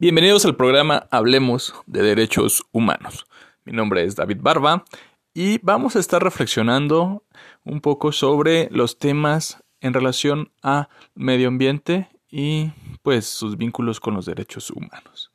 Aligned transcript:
Bienvenidos 0.00 0.46
al 0.46 0.56
programa 0.56 1.08
Hablemos 1.10 1.74
de 1.84 2.00
Derechos 2.02 2.64
Humanos. 2.72 3.26
Mi 3.66 3.74
nombre 3.74 4.02
es 4.02 4.16
David 4.16 4.38
Barba 4.40 4.86
y 5.34 5.58
vamos 5.58 5.94
a 5.94 5.98
estar 5.98 6.24
reflexionando 6.24 7.22
un 7.66 7.82
poco 7.82 8.10
sobre 8.10 8.70
los 8.70 8.98
temas 8.98 9.62
en 9.82 9.92
relación 9.92 10.52
a 10.62 10.88
medio 11.14 11.48
ambiente 11.48 12.08
y 12.30 12.72
pues 13.02 13.26
sus 13.26 13.58
vínculos 13.58 14.00
con 14.00 14.14
los 14.14 14.24
derechos 14.24 14.70
humanos. 14.70 15.32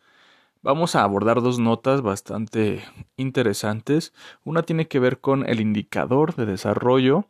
Vamos 0.64 0.96
a 0.96 1.04
abordar 1.04 1.44
dos 1.44 1.60
notas 1.60 2.02
bastante 2.02 2.84
interesantes. 3.18 4.14
Una 4.44 4.64
tiene 4.64 4.88
que 4.88 4.98
ver 4.98 5.20
con 5.20 5.48
el 5.48 5.62
indicador 5.62 6.34
de 6.34 6.48
desarrollo 6.48 7.28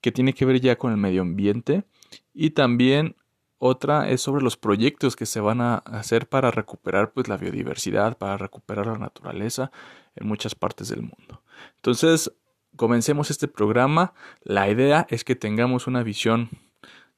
que 0.00 0.10
tiene 0.10 0.32
que 0.32 0.46
ver 0.46 0.58
ya 0.62 0.76
con 0.76 0.92
el 0.92 0.96
medio 0.96 1.20
ambiente 1.20 1.84
y 2.32 2.52
también 2.52 3.14
otra 3.58 4.08
es 4.08 4.20
sobre 4.20 4.42
los 4.42 4.56
proyectos 4.56 5.16
que 5.16 5.26
se 5.26 5.40
van 5.40 5.60
a 5.60 5.76
hacer 5.78 6.28
para 6.28 6.50
recuperar 6.50 7.12
pues 7.12 7.28
la 7.28 7.36
biodiversidad, 7.36 8.16
para 8.16 8.36
recuperar 8.36 8.86
la 8.86 8.98
naturaleza 8.98 9.70
en 10.16 10.26
muchas 10.26 10.54
partes 10.54 10.88
del 10.88 11.02
mundo. 11.02 11.42
Entonces, 11.76 12.32
comencemos 12.76 13.30
este 13.30 13.48
programa. 13.48 14.14
La 14.42 14.68
idea 14.68 15.06
es 15.10 15.24
que 15.24 15.36
tengamos 15.36 15.86
una 15.86 16.02
visión 16.02 16.50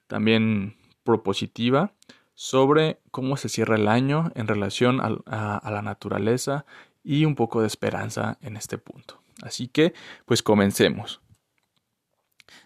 también 0.06 0.76
propositiva 1.04 1.92
sobre 2.34 3.00
cómo 3.10 3.36
se 3.36 3.48
cierra 3.48 3.76
el 3.76 3.88
año 3.88 4.32
en 4.34 4.48
relación 4.48 5.00
a, 5.00 5.56
a 5.58 5.70
la 5.70 5.82
naturaleza 5.82 6.64
y 7.04 7.24
un 7.26 7.34
poco 7.34 7.60
de 7.60 7.66
esperanza 7.66 8.38
en 8.40 8.56
este 8.56 8.78
punto. 8.78 9.20
Así 9.42 9.68
que, 9.68 9.94
pues 10.26 10.42
comencemos. 10.42 11.20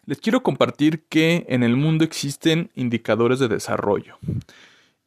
Les 0.07 0.21
quiero 0.21 0.43
compartir 0.43 1.05
que 1.09 1.47
en 1.49 1.63
el 1.63 1.77
mundo 1.77 2.05
existen 2.05 2.71
indicadores 2.75 3.39
de 3.39 3.49
desarrollo 3.49 4.19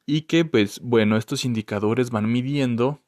y 0.06 0.22
que 0.22 0.46
pues 0.46 0.80
bueno, 0.82 1.18
estos 1.18 1.46
indicadores 1.46 2.10
van 2.10 2.32
midiendo 2.32 3.00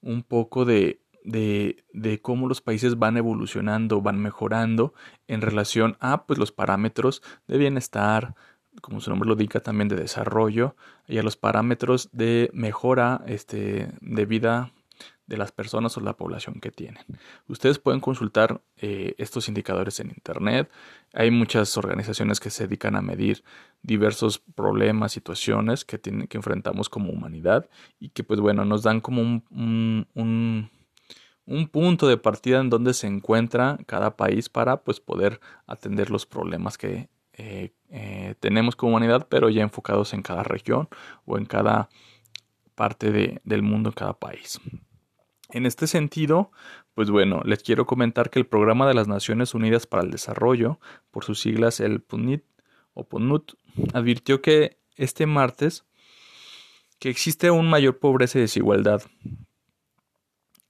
un 0.00 0.22
poco 0.22 0.64
de, 0.64 1.00
de, 1.24 1.84
de, 1.92 2.20
cómo 2.20 2.48
los 2.48 2.60
países 2.60 2.98
van 2.98 3.16
evolucionando, 3.16 4.02
van 4.02 4.20
mejorando 4.20 4.92
en 5.28 5.40
relación 5.40 5.96
a 6.00 6.26
pues 6.26 6.38
los 6.38 6.52
parámetros 6.52 7.22
de 7.46 7.58
bienestar, 7.58 8.34
como 8.80 9.00
su 9.00 9.10
nombre 9.10 9.28
lo 9.28 9.34
indica 9.34 9.60
también 9.60 9.88
de 9.88 9.96
desarrollo 9.96 10.74
y 11.06 11.18
a 11.18 11.22
los 11.22 11.36
parámetros 11.36 12.08
de 12.12 12.50
mejora 12.52 13.22
este, 13.26 13.92
de 14.00 14.26
vida 14.26 14.72
de 15.26 15.36
las 15.36 15.52
personas 15.52 15.96
o 15.96 16.00
la 16.00 16.16
población 16.16 16.60
que 16.60 16.70
tienen. 16.70 17.04
Ustedes 17.48 17.78
pueden 17.78 18.00
consultar 18.00 18.60
eh, 18.76 19.14
estos 19.18 19.48
indicadores 19.48 20.00
en 20.00 20.08
Internet. 20.08 20.70
Hay 21.12 21.30
muchas 21.30 21.76
organizaciones 21.76 22.40
que 22.40 22.50
se 22.50 22.66
dedican 22.66 22.96
a 22.96 23.02
medir 23.02 23.44
diversos 23.82 24.38
problemas, 24.38 25.12
situaciones 25.12 25.84
que, 25.84 25.98
tienen, 25.98 26.26
que 26.26 26.36
enfrentamos 26.36 26.88
como 26.88 27.10
humanidad 27.10 27.68
y 27.98 28.10
que 28.10 28.24
pues 28.24 28.40
bueno, 28.40 28.64
nos 28.64 28.82
dan 28.82 29.00
como 29.00 29.22
un, 29.22 29.44
un, 30.14 30.70
un, 31.46 31.68
punto 31.68 32.08
de 32.08 32.16
partida 32.16 32.60
en 32.60 32.70
donde 32.70 32.92
se 32.94 33.06
encuentra 33.06 33.78
cada 33.86 34.16
país 34.16 34.48
para 34.48 34.82
pues 34.82 35.00
poder 35.00 35.40
atender 35.66 36.10
los 36.10 36.26
problemas 36.26 36.76
que 36.76 37.08
eh, 37.34 37.72
eh, 37.90 38.34
tenemos 38.40 38.76
como 38.76 38.92
humanidad, 38.92 39.26
pero 39.28 39.48
ya 39.48 39.62
enfocados 39.62 40.12
en 40.12 40.22
cada 40.22 40.42
región 40.42 40.88
o 41.24 41.38
en 41.38 41.46
cada 41.46 41.88
parte 42.74 43.10
de, 43.12 43.40
del 43.44 43.62
mundo, 43.62 43.90
en 43.90 43.94
cada 43.94 44.14
país. 44.14 44.60
En 45.52 45.66
este 45.66 45.86
sentido, 45.86 46.50
pues 46.94 47.10
bueno, 47.10 47.42
les 47.44 47.62
quiero 47.62 47.86
comentar 47.86 48.30
que 48.30 48.38
el 48.38 48.46
Programa 48.46 48.88
de 48.88 48.94
las 48.94 49.06
Naciones 49.06 49.54
Unidas 49.54 49.86
para 49.86 50.02
el 50.02 50.10
Desarrollo, 50.10 50.80
por 51.10 51.24
sus 51.24 51.40
siglas 51.40 51.78
el 51.78 52.00
PNUD 52.00 52.40
o 52.94 53.04
PNUD, 53.04 53.42
advirtió 53.92 54.40
que 54.40 54.78
este 54.96 55.26
martes 55.26 55.84
que 56.98 57.10
existe 57.10 57.48
aún 57.48 57.68
mayor 57.68 57.98
pobreza 57.98 58.38
y 58.38 58.42
desigualdad 58.42 59.02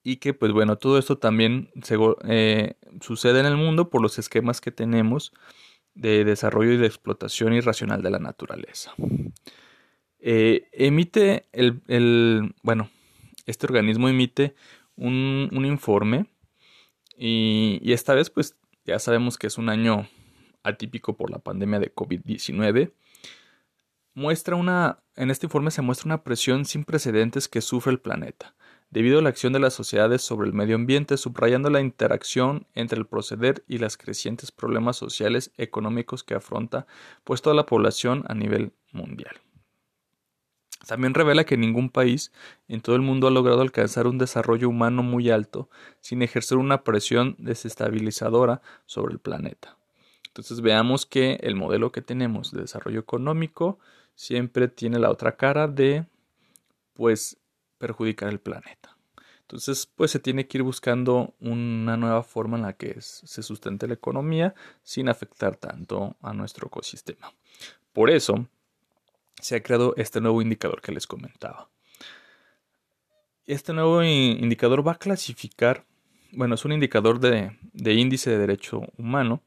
y 0.03 0.17
que 0.17 0.35
pues 0.35 0.51
bueno, 0.51 0.77
todo 0.79 0.99
esto 0.99 1.17
también 1.17 1.71
eh, 2.29 2.75
sucede 3.01 3.39
en 3.39 3.47
el 3.47 3.57
mundo 3.57 3.89
por 3.89 4.03
los 4.03 4.19
esquemas 4.19 4.61
que 4.61 4.73
tenemos 4.73 5.33
de 5.95 6.25
desarrollo 6.25 6.73
y 6.73 6.77
de 6.77 6.87
explotación 6.87 7.53
irracional 7.53 8.03
de 8.03 8.11
la 8.11 8.19
naturaleza. 8.19 8.95
Eh, 10.19 10.69
emite 10.73 11.47
el, 11.53 11.83
el, 11.87 12.55
bueno, 12.63 12.89
este 13.47 13.67
organismo 13.67 14.09
emite 14.09 14.55
un, 14.97 15.49
informe 15.53 16.27
y, 17.17 17.79
y, 17.83 17.93
esta 17.93 18.15
vez 18.15 18.31
pues 18.31 18.57
ya 18.85 18.99
sabemos 18.99 19.39
que 19.39 19.47
es 19.47 19.59
un 19.59 19.69
año 19.69 20.09
atípico 20.63 21.17
por 21.17 21.31
la 21.31 21.39
pandemia 21.39 21.79
de 21.79 21.95
COVID-19. 21.95 22.93
Muestra 24.15 24.57
una, 24.57 25.03
en 25.17 25.31
este 25.31 25.47
informe 25.47 25.71
se 25.71 25.83
muestra 25.83 26.07
una 26.07 26.23
presión 26.23 26.65
sin 26.65 26.85
precedentes 26.85 27.49
que 27.49 27.63
sufre 27.63 27.93
el 27.93 28.01
planeta, 28.01 28.55
debido 28.91 29.19
a 29.19 29.23
la 29.23 29.31
acción 29.31 29.55
de 29.55 29.61
las 29.61 29.73
sociedades 29.73 30.23
sobre 30.23 30.47
el 30.47 30.53
medio 30.53 30.77
ambiente, 30.77 31.17
subrayando 31.17 31.71
la 31.71 31.81
interacción 31.81 32.67
entre 32.75 32.99
el 32.99 33.07
proceder 33.07 33.65
y 33.67 33.79
los 33.79 33.97
crecientes 33.97 34.53
problemas 34.53 34.97
sociales 34.97 35.51
económicos 35.57 36.25
que 36.25 36.35
afronta 36.35 36.87
pues 37.25 37.41
toda 37.41 37.57
la 37.57 37.67
población 37.67 38.25
a 38.29 38.35
nivel 38.35 38.73
mundial. 38.93 39.41
También 40.87 41.15
revela 41.15 41.45
que 41.45 41.57
ningún 41.57 41.91
país 41.91 42.33
en 42.69 42.81
todo 42.81 42.97
el 42.97 43.03
mundo 43.03 43.29
ha 43.29 43.31
logrado 43.31 43.61
alcanzar 43.61 44.07
un 44.07 44.19
desarrollo 44.19 44.69
humano 44.69 45.03
muy 45.03 45.31
alto 45.31 45.69
sin 46.01 46.23
ejercer 46.23 46.59
una 46.59 46.83
presión 46.83 47.37
desestabilizadora 47.39 48.63
sobre 48.87 49.15
el 49.15 49.21
planeta. 49.21 49.77
Entonces 50.27 50.61
veamos 50.61 51.07
que 51.07 51.39
el 51.43 51.55
modelo 51.55 51.93
que 51.93 52.03
tenemos 52.03 52.53
de 52.53 52.63
desarrollo 52.63 53.01
económico 53.01 53.79
siempre 54.15 54.69
tiene 54.69 54.99
la 54.99 55.11
otra 55.11 55.37
cara 55.37 55.69
de 55.69 56.07
pues 56.95 57.37
perjudicar 57.79 58.29
el 58.31 58.41
planeta. 58.41 58.97
Entonces 59.43 59.87
pues 59.87 60.11
se 60.11 60.19
tiene 60.19 60.49
que 60.49 60.59
ir 60.59 60.63
buscando 60.63 61.35
una 61.39 61.97
nueva 61.97 62.23
forma 62.23 62.57
en 62.57 62.63
la 62.63 62.73
que 62.73 63.01
se 63.01 63.43
sustente 63.43 63.87
la 63.87 63.95
economía 63.95 64.55
sin 64.83 65.09
afectar 65.09 65.57
tanto 65.57 66.17
a 66.23 66.33
nuestro 66.33 66.69
ecosistema. 66.69 67.33
Por 67.93 68.09
eso 68.09 68.49
se 69.41 69.57
ha 69.57 69.63
creado 69.63 69.95
este 69.97 70.21
nuevo 70.21 70.43
indicador 70.43 70.81
que 70.81 70.93
les 70.93 71.07
comentaba. 71.07 71.69
Este 73.47 73.73
nuevo 73.73 74.03
indicador 74.05 74.87
va 74.87 74.93
a 74.93 74.99
clasificar, 74.99 75.85
bueno, 76.31 76.55
es 76.55 76.65
un 76.65 76.73
indicador 76.73 77.19
de, 77.19 77.59
índice 77.75 78.31
de 78.31 78.39
derecho 78.39 78.83
humano 78.97 79.43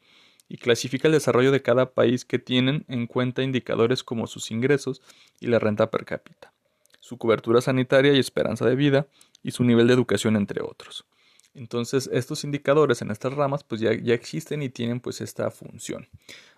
y 0.50 0.58
clasifica 0.58 1.08
el 1.08 1.14
desarrollo 1.14 1.52
de 1.52 1.62
cada 1.62 1.94
país 1.94 2.26
que 2.26 2.38
tienen 2.38 2.86
en 2.90 3.08
cuenta 3.08 3.42
indicadores 3.42 4.04
como 4.04 4.28
sus 4.28 4.52
ingresos 4.52 5.02
y 5.40 5.48
la 5.48 5.60
renta 5.60 5.90
per 5.90 6.06
cápita, 6.06 6.54
su 7.00 7.18
cobertura 7.18 7.62
sanitaria 7.62 8.14
y 8.14 8.20
esperanza 8.20 8.66
de 8.66 8.76
vida 8.76 9.08
y 9.42 9.52
su 9.52 9.64
nivel 9.64 9.88
de 9.88 9.94
educación, 9.94 10.36
entre 10.36 10.62
otros. 10.62 11.06
Entonces, 11.54 12.10
estos 12.12 12.44
indicadores 12.44 13.02
en 13.02 13.12
estas 13.12 13.34
ramas 13.34 13.64
pues 13.64 13.80
ya, 13.80 13.94
ya 13.94 14.14
existen 14.14 14.62
y 14.62 14.70
tienen 14.70 15.00
pues 15.00 15.22
esta 15.22 15.50
función. 15.52 16.10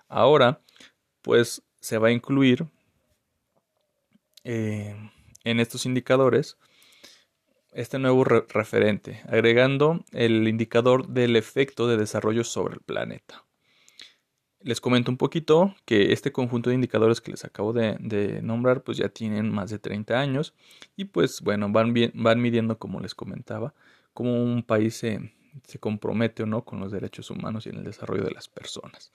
Ahora, 0.07 0.59
pues 1.21 1.61
se 1.79 1.99
va 1.99 2.07
a 2.07 2.11
incluir 2.11 2.65
eh, 4.49 4.95
en 5.43 5.59
estos 5.59 5.85
indicadores 5.85 6.57
este 7.73 7.99
nuevo 7.99 8.23
referente, 8.23 9.21
agregando 9.27 10.05
el 10.13 10.47
indicador 10.47 11.09
del 11.09 11.35
efecto 11.35 11.85
de 11.85 11.97
desarrollo 11.97 12.45
sobre 12.45 12.75
el 12.75 12.79
planeta. 12.79 13.43
Les 14.61 14.79
comento 14.79 15.11
un 15.11 15.17
poquito 15.17 15.75
que 15.83 16.13
este 16.13 16.31
conjunto 16.31 16.69
de 16.69 16.75
indicadores 16.75 17.19
que 17.19 17.31
les 17.31 17.43
acabo 17.43 17.73
de, 17.73 18.39
nombrar 18.41 18.83
pues 18.83 18.97
ya 18.97 19.09
tienen 19.09 19.53
más 19.53 19.69
de 19.69 19.79
30 19.79 20.17
años 20.17 20.53
y 20.95 21.05
pues 21.05 21.41
bueno, 21.41 21.69
van, 21.69 21.93
van 22.13 22.41
midiendo 22.41 22.79
como 22.79 23.01
les 23.01 23.13
comentaba, 23.13 23.73
cómo 24.13 24.41
un 24.41 24.63
país 24.63 24.95
se, 24.95 25.33
se 25.67 25.77
compromete 25.77 26.43
o 26.43 26.45
no 26.45 26.63
con 26.63 26.79
los 26.79 26.93
derechos 26.93 27.29
humanos 27.29 27.65
y 27.65 27.69
en 27.69 27.79
el 27.79 27.83
desarrollo 27.83 28.23
de 28.23 28.31
las 28.31 28.47
personas. 28.47 29.11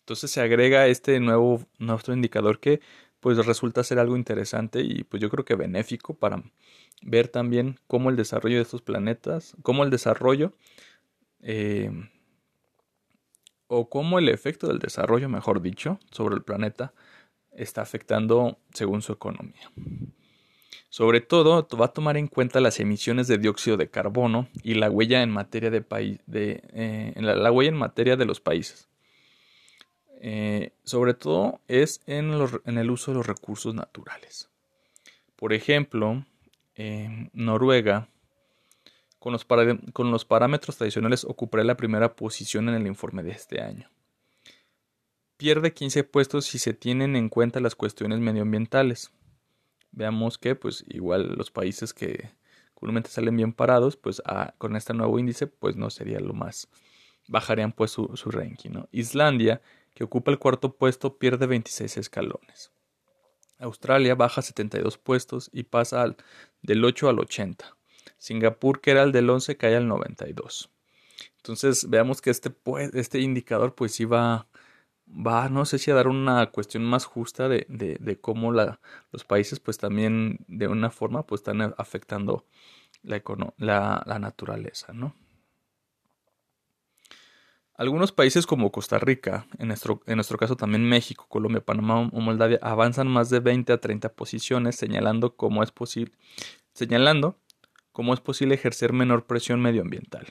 Entonces 0.00 0.30
se 0.30 0.40
agrega 0.40 0.86
este 0.86 1.18
nuevo, 1.18 1.66
nuestro 1.78 2.14
indicador 2.14 2.60
que 2.60 2.80
pues 3.20 3.44
resulta 3.46 3.84
ser 3.84 3.98
algo 3.98 4.16
interesante 4.16 4.80
y 4.80 5.04
pues 5.04 5.22
yo 5.22 5.30
creo 5.30 5.44
que 5.44 5.54
benéfico 5.54 6.14
para 6.14 6.42
ver 7.02 7.28
también 7.28 7.78
cómo 7.86 8.10
el 8.10 8.16
desarrollo 8.16 8.56
de 8.56 8.62
estos 8.62 8.82
planetas, 8.82 9.56
cómo 9.62 9.84
el 9.84 9.90
desarrollo 9.90 10.54
eh, 11.40 11.90
o 13.66 13.88
cómo 13.88 14.18
el 14.18 14.28
efecto 14.28 14.66
del 14.66 14.78
desarrollo, 14.78 15.28
mejor 15.28 15.62
dicho, 15.62 16.00
sobre 16.10 16.34
el 16.34 16.42
planeta 16.42 16.92
está 17.52 17.82
afectando 17.82 18.58
según 18.72 19.02
su 19.02 19.12
economía. 19.12 19.70
Sobre 20.88 21.20
todo, 21.20 21.68
va 21.78 21.86
a 21.86 21.92
tomar 21.92 22.16
en 22.16 22.26
cuenta 22.26 22.58
las 22.60 22.80
emisiones 22.80 23.28
de 23.28 23.38
dióxido 23.38 23.76
de 23.76 23.88
carbono 23.88 24.48
y 24.64 24.74
la 24.74 24.90
huella 24.90 25.22
en 25.22 25.30
materia 25.30 25.70
de, 25.70 25.84
de 26.26 26.62
eh, 26.72 27.14
la 27.16 27.52
huella 27.52 27.70
en 27.70 27.76
materia 27.76 28.16
de 28.16 28.24
los 28.24 28.40
países. 28.40 28.89
Eh, 30.22 30.72
sobre 30.84 31.14
todo 31.14 31.60
es 31.66 32.02
en, 32.06 32.30
el 32.30 32.90
uso 32.90 33.10
de 33.10 33.16
los 33.16 33.26
recursos 33.26 33.74
naturales. 33.74 34.50
Por 35.34 35.54
ejemplo, 35.54 36.26
en 36.74 37.30
Noruega, 37.32 38.08
con 39.18 39.32
los, 39.32 40.24
parámetros 40.24 40.76
tradicionales, 40.76 41.24
ocupará 41.24 41.64
la 41.64 41.76
primera 41.76 42.14
posición 42.16 42.68
en 42.68 42.74
el 42.74 42.86
informe 42.86 43.22
de 43.22 43.30
este 43.30 43.62
año. 43.62 43.88
Pierde 45.38 45.72
15 45.72 46.04
puestos 46.04 46.44
si 46.44 46.58
se 46.58 46.74
tienen 46.74 47.16
en 47.16 47.30
cuenta 47.30 47.60
las 47.60 47.74
cuestiones 47.74 48.18
medioambientales. 48.18 49.10
veamos 49.90 50.36
que 50.36 50.54
pues 50.54 50.84
igual 50.88 51.34
los 51.34 51.50
países 51.50 51.94
que 51.94 52.30
comúnmente 52.74 53.08
salen 53.08 53.36
bien 53.36 53.54
parados, 53.54 53.96
pues 53.96 54.22
con 54.58 54.76
este 54.76 54.92
nuevo 54.92 55.18
índice 55.18 55.46
pues 55.46 55.76
no 55.76 55.88
sería 55.88 56.20
lo 56.20 56.34
más, 56.34 56.68
bajarían 57.26 57.72
pues 57.72 57.90
su, 57.90 58.08
ranking. 58.26 58.82
Islandia, 58.92 59.62
que 59.94 60.04
ocupa 60.04 60.30
el 60.30 60.38
cuarto 60.38 60.76
puesto, 60.76 61.18
pierde 61.18 61.46
26 61.46 61.96
escalones. 61.96 62.72
Australia 63.58 64.14
baja 64.14 64.42
72 64.42 64.98
puestos 64.98 65.50
y 65.52 65.64
pasa 65.64 66.16
del 66.62 66.84
8 66.84 67.08
al 67.08 67.18
80. 67.18 67.76
Singapur, 68.18 68.80
que 68.80 68.92
era 68.92 69.02
el 69.02 69.12
del 69.12 69.28
11, 69.28 69.56
cae 69.56 69.76
al 69.76 69.88
92. 69.88 70.70
Entonces 71.36 71.88
veamos 71.88 72.20
que 72.20 72.30
este, 72.30 72.50
pues, 72.50 72.94
este 72.94 73.20
indicador 73.20 73.74
pues 73.74 73.98
iba 74.00 74.46
va, 75.10 75.48
no 75.48 75.64
sé 75.64 75.78
si 75.78 75.90
a 75.90 75.94
dar 75.94 76.08
una 76.08 76.50
cuestión 76.50 76.84
más 76.84 77.04
justa 77.04 77.48
de, 77.48 77.66
de, 77.68 78.20
cómo 78.20 78.52
la, 78.52 78.80
los 79.10 79.24
países 79.24 79.58
pues 79.60 79.78
también 79.78 80.38
de 80.46 80.68
una 80.68 80.90
forma 80.90 81.26
pues 81.26 81.40
están 81.40 81.74
afectando 81.78 82.46
la, 83.02 83.22
la, 83.58 84.02
la 84.06 84.18
naturaleza, 84.18 84.92
¿no? 84.92 85.16
Algunos 87.80 88.12
países 88.12 88.46
como 88.46 88.70
Costa 88.70 88.98
Rica, 88.98 89.46
en 89.58 89.68
nuestro, 89.68 90.02
en 90.04 90.16
nuestro 90.16 90.36
caso 90.36 90.54
también 90.54 90.86
México, 90.86 91.24
Colombia, 91.30 91.64
Panamá 91.64 92.10
o 92.12 92.20
Moldavia, 92.20 92.58
avanzan 92.60 93.08
más 93.08 93.30
de 93.30 93.40
20 93.40 93.72
a 93.72 93.80
30 93.80 94.12
posiciones, 94.12 94.76
señalando 94.76 95.34
cómo 95.34 95.62
es 95.62 95.70
posible, 95.70 96.12
señalando 96.74 97.38
cómo 97.90 98.12
es 98.12 98.20
posible 98.20 98.54
ejercer 98.54 98.92
menor 98.92 99.24
presión 99.24 99.62
medioambiental. 99.62 100.26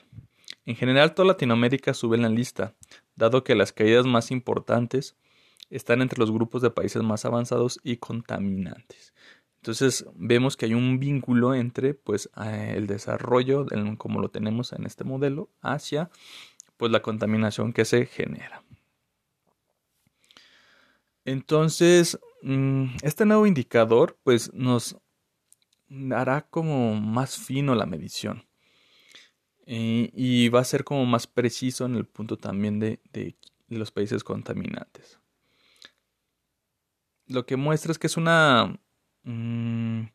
En 0.64 0.76
general, 0.76 1.12
toda 1.12 1.26
Latinoamérica 1.26 1.92
sube 1.92 2.14
en 2.14 2.22
la 2.22 2.28
lista, 2.28 2.76
dado 3.16 3.42
que 3.42 3.56
las 3.56 3.72
caídas 3.72 4.06
más 4.06 4.30
importantes 4.30 5.16
están 5.70 6.02
entre 6.02 6.20
los 6.20 6.30
grupos 6.30 6.62
de 6.62 6.70
países 6.70 7.02
más 7.02 7.24
avanzados 7.24 7.80
y 7.82 7.96
contaminantes. 7.96 9.12
Entonces 9.60 10.06
vemos 10.14 10.56
que 10.56 10.66
hay 10.66 10.74
un 10.74 11.00
vínculo 11.00 11.56
entre 11.56 11.94
pues, 11.94 12.30
eh, 12.40 12.74
el 12.76 12.86
desarrollo, 12.86 13.66
como 13.98 14.20
lo 14.20 14.30
tenemos 14.30 14.72
en 14.72 14.86
este 14.86 15.02
modelo, 15.02 15.50
hacia 15.60 16.10
pues, 16.80 16.90
la 16.90 17.02
contaminación 17.02 17.74
que 17.74 17.84
se 17.84 18.06
genera. 18.06 18.64
Entonces, 21.26 22.18
mm, 22.42 22.96
este 23.02 23.26
nuevo 23.26 23.46
indicador 23.46 24.18
pues, 24.24 24.50
nos 24.54 24.96
hará 26.12 26.48
como 26.48 26.94
más 26.94 27.36
fino 27.36 27.74
la 27.74 27.84
medición. 27.84 28.46
Y 29.66 30.48
va 30.48 30.60
a 30.60 30.64
ser 30.64 30.82
como 30.82 31.04
más 31.04 31.26
preciso 31.26 31.84
en 31.84 31.96
el 31.96 32.06
punto 32.06 32.38
también 32.38 32.80
de, 32.80 32.98
los 33.68 33.92
países 33.92 34.24
contaminantes. 34.24 35.20
Lo 37.26 37.44
que 37.44 37.56
muestra 37.56 37.92
es 37.92 37.98
que 37.98 38.06
es 38.06 38.16
una... 38.16 38.80
Mm, 39.22 40.06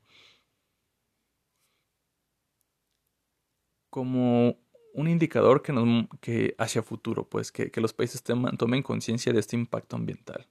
como 3.92 4.65
un 4.96 5.10
indicador 5.10 5.62
que, 5.62 5.74
nos, 5.74 6.08
que 6.22 6.56
hacia 6.58 6.82
futuro, 6.82 7.28
pues 7.28 7.52
que, 7.52 7.70
los 7.76 7.94
países 7.94 8.24
tomen 8.24 8.82
conciencia 8.82 9.34
de 9.34 9.40
este 9.40 9.58
impacto 9.58 9.98
ambiental. 9.98 10.48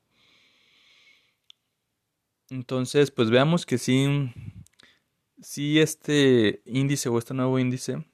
Entonces, 2.51 3.11
pues 3.11 3.31
veamos 3.31 3.65
que 3.65 3.79
sí, 3.79 4.31
sí 5.41 5.81
este 5.81 6.61
índice 6.67 7.09
o 7.09 7.19
este 7.19 7.33
nuevo 7.33 7.59
índice 7.59 8.05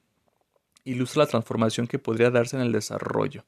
ilustra 0.85 1.23
la 1.23 1.29
transformación 1.29 1.85
que 1.85 1.99
podría 1.99 2.31
darse 2.31 2.55
en 2.55 2.61
el 2.61 2.71
desarrollo, 2.71 3.43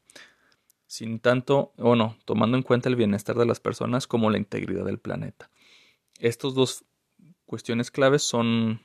sin 0.86 1.20
tanto, 1.20 1.72
o 1.78 1.96
no, 1.96 2.18
tomando 2.26 2.58
en 2.58 2.64
cuenta 2.64 2.90
el 2.90 2.98
bienestar 2.98 3.38
de 3.38 3.46
las 3.46 3.62
personas 3.62 4.08
como 4.08 4.30
la 4.30 4.38
integridad 4.38 4.84
del 4.84 5.00
planeta. 5.00 5.50
Estos 6.20 6.54
dos 6.54 6.84
cuestiones 7.46 7.92
claves 7.92 8.24
son, 8.24 8.82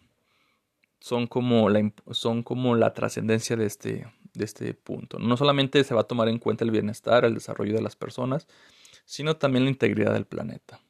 son, 1.01 1.27
como, 1.27 1.69
la, 1.69 1.93
son 2.11 2.43
como 2.43 2.75
la 2.75 2.93
trascendencia 2.93 3.57
de 3.57 3.67
este, 3.67 4.07
de 4.35 4.45
este 4.45 4.75
punto. 4.75 5.19
No 5.19 5.37
solamente 5.37 5.83
se 5.85 5.95
va 5.95 6.03
a 6.03 6.09
tomar 6.09 6.29
en 6.29 6.39
cuenta 6.39 6.65
el 6.65 6.71
bienestar, 6.71 7.25
el 7.25 7.35
desarrollo 7.35 7.75
de 7.75 7.83
las 7.83 7.97
personas, 7.97 8.47
sino 9.05 9.37
también 9.37 9.65
la 9.65 9.71
integridad 9.71 10.13
del 10.13 10.27
planeta. 10.27 10.81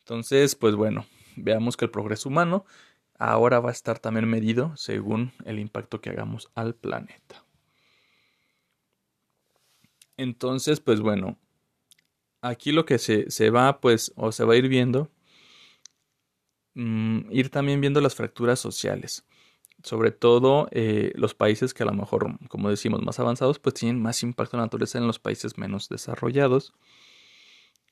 Entonces, 0.00 0.54
pues 0.54 0.74
bueno, 0.74 1.06
veamos 1.36 1.76
que 1.76 1.84
el 1.84 1.90
progreso 1.90 2.28
humano 2.28 2.64
ahora 3.18 3.60
va 3.60 3.70
a 3.70 3.72
estar 3.72 3.98
también 3.98 4.28
medido 4.28 4.76
según 4.76 5.32
el 5.44 5.58
impacto 5.58 6.00
que 6.00 6.10
hagamos 6.10 6.50
al 6.54 6.74
planeta. 6.74 7.44
Entonces, 10.16 10.80
pues 10.80 11.00
bueno, 11.00 11.38
aquí 12.40 12.72
lo 12.72 12.84
que 12.84 12.98
se, 12.98 13.50
va, 13.50 13.80
pues, 13.80 14.12
o 14.16 14.32
se 14.32 14.44
va 14.44 14.54
a 14.54 14.56
ir 14.56 14.68
viendo, 14.68 15.10
mm, 16.78 17.30
ir 17.30 17.50
también 17.50 17.80
viendo 17.80 18.00
las 18.00 18.14
fracturas 18.14 18.60
sociales. 18.60 19.24
Sobre 19.82 20.10
todo 20.10 20.68
eh, 20.72 21.12
los 21.14 21.34
países 21.34 21.74
que 21.74 21.82
a 21.84 21.86
lo 21.86 21.92
mejor, 21.92 22.38
como 22.48 22.70
decimos, 22.70 23.02
más 23.02 23.20
avanzados, 23.20 23.58
pues 23.58 23.74
tienen 23.74 24.02
más 24.02 24.22
impacto 24.22 24.56
en 24.56 24.60
la 24.60 24.66
naturaleza 24.66 24.98
en 24.98 25.06
los 25.06 25.18
países 25.18 25.58
menos 25.58 25.88
desarrollados 25.88 26.74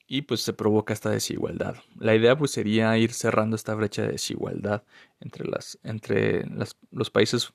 y 0.07 0.23
pues 0.23 0.41
se 0.41 0.53
provoca 0.53 0.93
esta 0.93 1.09
desigualdad. 1.09 1.75
La 1.99 2.15
idea 2.15 2.37
pues 2.37 2.51
sería 2.51 2.97
ir 2.97 3.11
cerrando 3.13 3.55
esta 3.55 3.75
brecha 3.75 4.03
de 4.03 4.13
desigualdad 4.13 4.83
entre, 5.19 5.45
las, 5.47 5.77
entre 5.83 6.45
los 6.91 7.09
países 7.09 7.53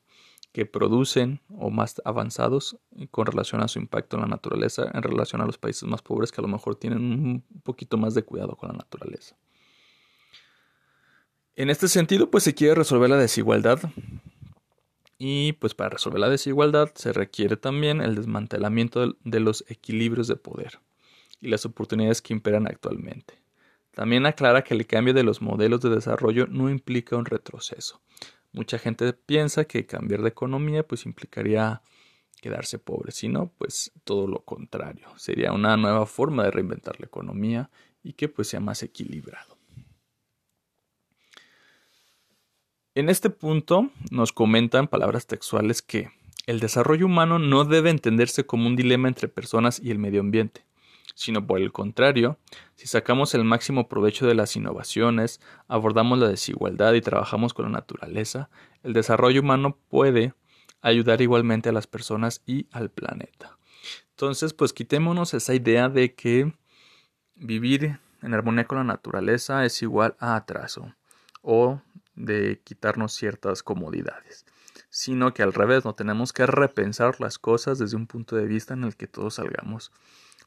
que 0.52 0.67
producen 0.67 1.40
o 1.49 1.70
más 1.70 2.00
avanzados 2.05 2.76
con 3.11 3.26
relación 3.26 3.62
a 3.62 3.69
su 3.69 3.79
impacto 3.79 4.17
en 4.17 4.23
la 4.23 4.29
naturaleza 4.29 4.90
en 4.93 5.02
relación 5.02 5.40
a 5.40 5.46
los 5.46 5.56
países 5.56 5.84
más 5.84 6.02
pobres 6.02 6.31
que 6.31 6.40
a 6.40 6.43
lo 6.43 6.49
mejor 6.49 6.76
tienen 6.76 7.00
un 7.00 7.44
poquito 7.62 7.96
más 7.96 8.14
de 8.14 8.23
cuidado 8.23 8.55
con 8.55 8.69
la 8.69 8.76
naturaleza. 8.76 9.34
En 11.54 11.69
este 11.69 11.88
sentido 11.88 12.31
pues 12.31 12.44
se 12.44 12.54
quiere 12.54 12.75
resolver 12.75 13.10
la 13.10 13.19
desigualdad 13.19 13.78
y 15.19 15.52
pues 15.52 15.75
para 15.75 15.90
resolver 15.90 16.19
la 16.19 16.31
desigualdad 16.31 16.90
se 16.94 17.12
requiere 17.12 17.58
también 17.58 18.00
el 18.00 18.14
desmantelamiento 18.14 19.16
de 19.22 19.40
los 19.40 19.62
equilibrios 19.69 20.28
de 20.28 20.37
poder 20.37 20.81
y 21.43 21.49
las 21.49 21.66
oportunidades 21.66 22.22
que 22.22 22.32
imperan 22.32 22.66
actualmente. 22.66 23.34
También 23.90 24.25
aclara 24.25 24.64
que 24.64 24.72
el 24.72 24.87
cambio 24.87 25.12
de 25.12 25.25
los 25.25 25.43
modelos 25.43 25.82
de 25.82 25.90
desarrollo 25.90 26.46
no 26.46 26.70
implica 26.70 27.16
un 27.16 27.26
retroceso. 27.26 28.00
Mucha 28.52 28.78
gente 28.78 29.12
piensa 29.12 29.66
que 29.66 29.84
cambiar 29.84 30.22
de 30.22 30.31
economía 30.31 30.87
pues 30.87 31.05
implicaría 31.05 31.82
quedarse 32.40 32.78
pobre, 32.78 33.12
sino 33.12 33.52
pues 33.58 33.93
todo 34.05 34.26
lo 34.26 34.43
contrario. 34.46 35.08
Sería 35.16 35.52
una 35.52 35.76
nueva 35.76 36.06
forma 36.06 36.44
de 36.44 36.50
reinventar 36.50 36.98
la 36.98 37.06
economía 37.06 37.70
y 38.02 38.14
que 38.14 38.31
pues 38.31 38.48
sea 38.48 38.60
más 38.60 38.82
equilibrado. 38.82 39.61
En 42.94 43.08
este 43.08 43.31
punto 43.31 43.90
nos 44.10 44.32
comentan 44.32 44.88
palabras 44.88 45.26
textuales 45.26 45.82
que 45.82 46.10
el 46.46 46.60
desarrollo 46.60 47.06
humano 47.06 47.38
no 47.38 47.64
debe 47.64 47.90
entenderse 47.90 48.44
como 48.44 48.67
un 48.67 48.76
dilema 48.76 49.08
entre 49.08 49.28
personas 49.28 49.81
y 49.82 49.90
el 49.90 49.98
medio 49.98 50.20
ambiente 50.20 50.64
sino 51.14 51.46
por 51.46 51.60
el 51.60 51.72
contrario, 51.72 52.38
si 52.74 52.86
sacamos 52.86 53.34
el 53.34 53.44
máximo 53.44 53.88
provecho 53.88 54.26
de 54.26 54.34
las 54.34 54.56
innovaciones, 54.56 55.40
abordamos 55.69 56.19
la 56.19 56.28
desigualdad 56.28 56.94
y 56.94 57.00
trabajamos 57.00 57.55
con 57.55 57.67
la 57.67 57.70
naturaleza, 57.70 58.50
el 58.82 58.93
desarrollo 58.93 59.40
humano 59.40 59.78
puede 59.88 60.34
ayudar 60.81 61.20
igualmente 61.20 61.69
a 61.69 61.72
las 61.72 61.86
personas 61.86 62.43
y 62.46 62.67
al 62.72 62.90
planeta. 62.90 63.58
Entonces, 64.10 64.52
pues 64.55 64.72
quitémonos 64.72 65.34
esa 65.34 65.55
idea 65.55 65.88
de 65.88 66.14
que 66.14 66.52
vivir 67.34 67.98
en 68.22 68.34
armonía 68.34 68.64
con 68.64 68.78
la 68.78 68.84
naturaleza 68.84 69.64
es 69.64 69.82
igual 69.82 70.17
a 70.19 70.36
atraso 70.36 70.94
o 71.40 71.81
de 72.14 72.60
quitarnos 72.64 73.12
ciertas 73.12 73.62
comodidades, 73.62 74.46
sino 74.90 75.32
que 75.34 75.42
al 75.42 75.52
revés, 75.52 75.84
no 75.84 75.94
tenemos 75.94 76.32
que 76.32 76.46
repensar 76.46 77.20
las 77.20 77.38
cosas 77.38 77.78
desde 77.78 77.96
un 77.96 78.06
punto 78.06 78.36
de 78.36 78.46
vista 78.46 78.74
en 78.74 78.84
el 78.84 78.96
que 78.96 79.06
todos 79.06 79.34
salgamos 79.34 79.92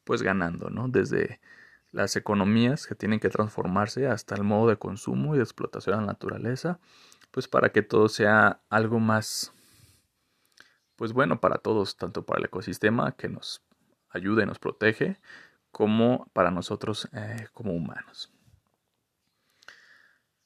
pues 0.03 0.21
ganando, 0.21 0.69
¿no? 0.69 0.87
Desde 0.87 1.39
las 1.91 2.15
economías 2.15 2.87
que 2.87 2.95
tienen 2.95 3.19
que 3.19 3.29
transformarse 3.29 4.07
hasta 4.07 4.35
el 4.35 4.43
modo 4.43 4.69
de 4.69 4.77
consumo 4.77 5.33
y 5.33 5.37
de 5.37 5.43
explotación 5.43 5.95
de 5.95 6.01
la 6.01 6.07
naturaleza, 6.07 6.79
pues 7.31 7.47
para 7.47 7.71
que 7.71 7.81
todo 7.81 8.07
sea 8.07 8.61
algo 8.69 8.99
más, 8.99 9.53
pues 10.95 11.13
bueno 11.13 11.39
para 11.39 11.57
todos, 11.57 11.97
tanto 11.97 12.25
para 12.25 12.39
el 12.39 12.45
ecosistema 12.45 13.13
que 13.13 13.29
nos 13.29 13.61
ayuda 14.09 14.43
y 14.43 14.45
nos 14.45 14.59
protege, 14.59 15.19
como 15.71 16.29
para 16.33 16.51
nosotros 16.51 17.09
eh, 17.13 17.47
como 17.53 17.73
humanos. 17.73 18.31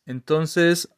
Entonces, 0.06 0.90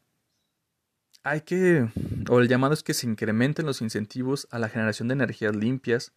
hay 1.24 1.42
que, 1.42 1.90
o 2.30 2.40
el 2.40 2.48
llamado 2.48 2.74
es 2.74 2.84
que 2.84 2.94
se 2.94 3.08
incrementen 3.08 3.66
los 3.66 3.82
incentivos 3.82 4.48
a 4.52 4.60
la 4.60 4.70
generación 4.70 5.08
de 5.08 5.14
energías 5.14 5.56
limpias 5.56 6.14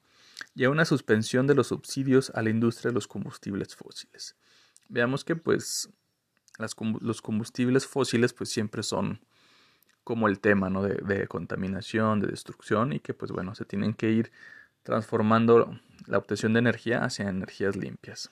y 0.55 0.65
a 0.65 0.71
una 0.71 0.85
suspensión 0.85 1.47
de 1.47 1.55
los 1.55 1.69
subsidios 1.69 2.31
a 2.35 2.43
la 2.43 2.51
industria 2.51 2.91
de 2.91 2.95
los 2.95 3.07
combustibles 3.07 3.77
fósiles. 3.77 4.37
Veamos 4.89 5.25
que 5.25 5.37
pues 5.37 5.91
los 6.59 7.23
combustibles 7.23 7.87
fósiles 7.87 8.33
pues 8.33 8.49
siempre 8.51 8.83
son 8.83 9.21
como 10.05 10.29
el 10.29 10.39
tema 10.39 10.71
¿no? 10.71 10.83
de, 10.83 10.95
de, 10.95 11.27
contaminación, 11.27 12.21
de 12.21 12.29
destrucción 12.29 12.93
y 12.93 13.01
que 13.01 13.15
pues 13.15 13.33
bueno 13.33 13.55
se 13.55 13.65
tienen 13.65 13.95
que 13.95 14.11
ir 14.11 14.31
transformando 14.83 15.79
la 16.07 16.19
obtención 16.19 16.53
de 16.53 16.61
energía 16.61 17.05
hacia 17.05 17.29
energías 17.29 17.75
limpias. 17.75 18.31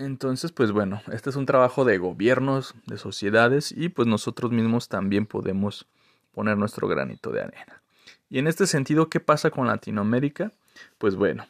Entonces, 0.00 0.50
pues 0.50 0.72
bueno, 0.72 1.02
este 1.12 1.28
es 1.28 1.36
un 1.36 1.44
trabajo 1.44 1.84
de 1.84 1.98
gobiernos, 1.98 2.74
de 2.86 2.96
sociedades 2.96 3.70
y 3.70 3.90
pues 3.90 4.08
nosotros 4.08 4.50
mismos 4.50 4.88
también 4.88 5.26
podemos 5.26 5.86
poner 6.32 6.56
nuestro 6.56 6.88
granito 6.88 7.30
de 7.32 7.42
arena. 7.42 7.82
Y 8.30 8.38
en 8.38 8.46
este 8.46 8.66
sentido, 8.66 9.10
¿qué 9.10 9.20
pasa 9.20 9.50
con 9.50 9.66
Latinoamérica? 9.66 10.52
Pues 10.96 11.16
bueno, 11.16 11.46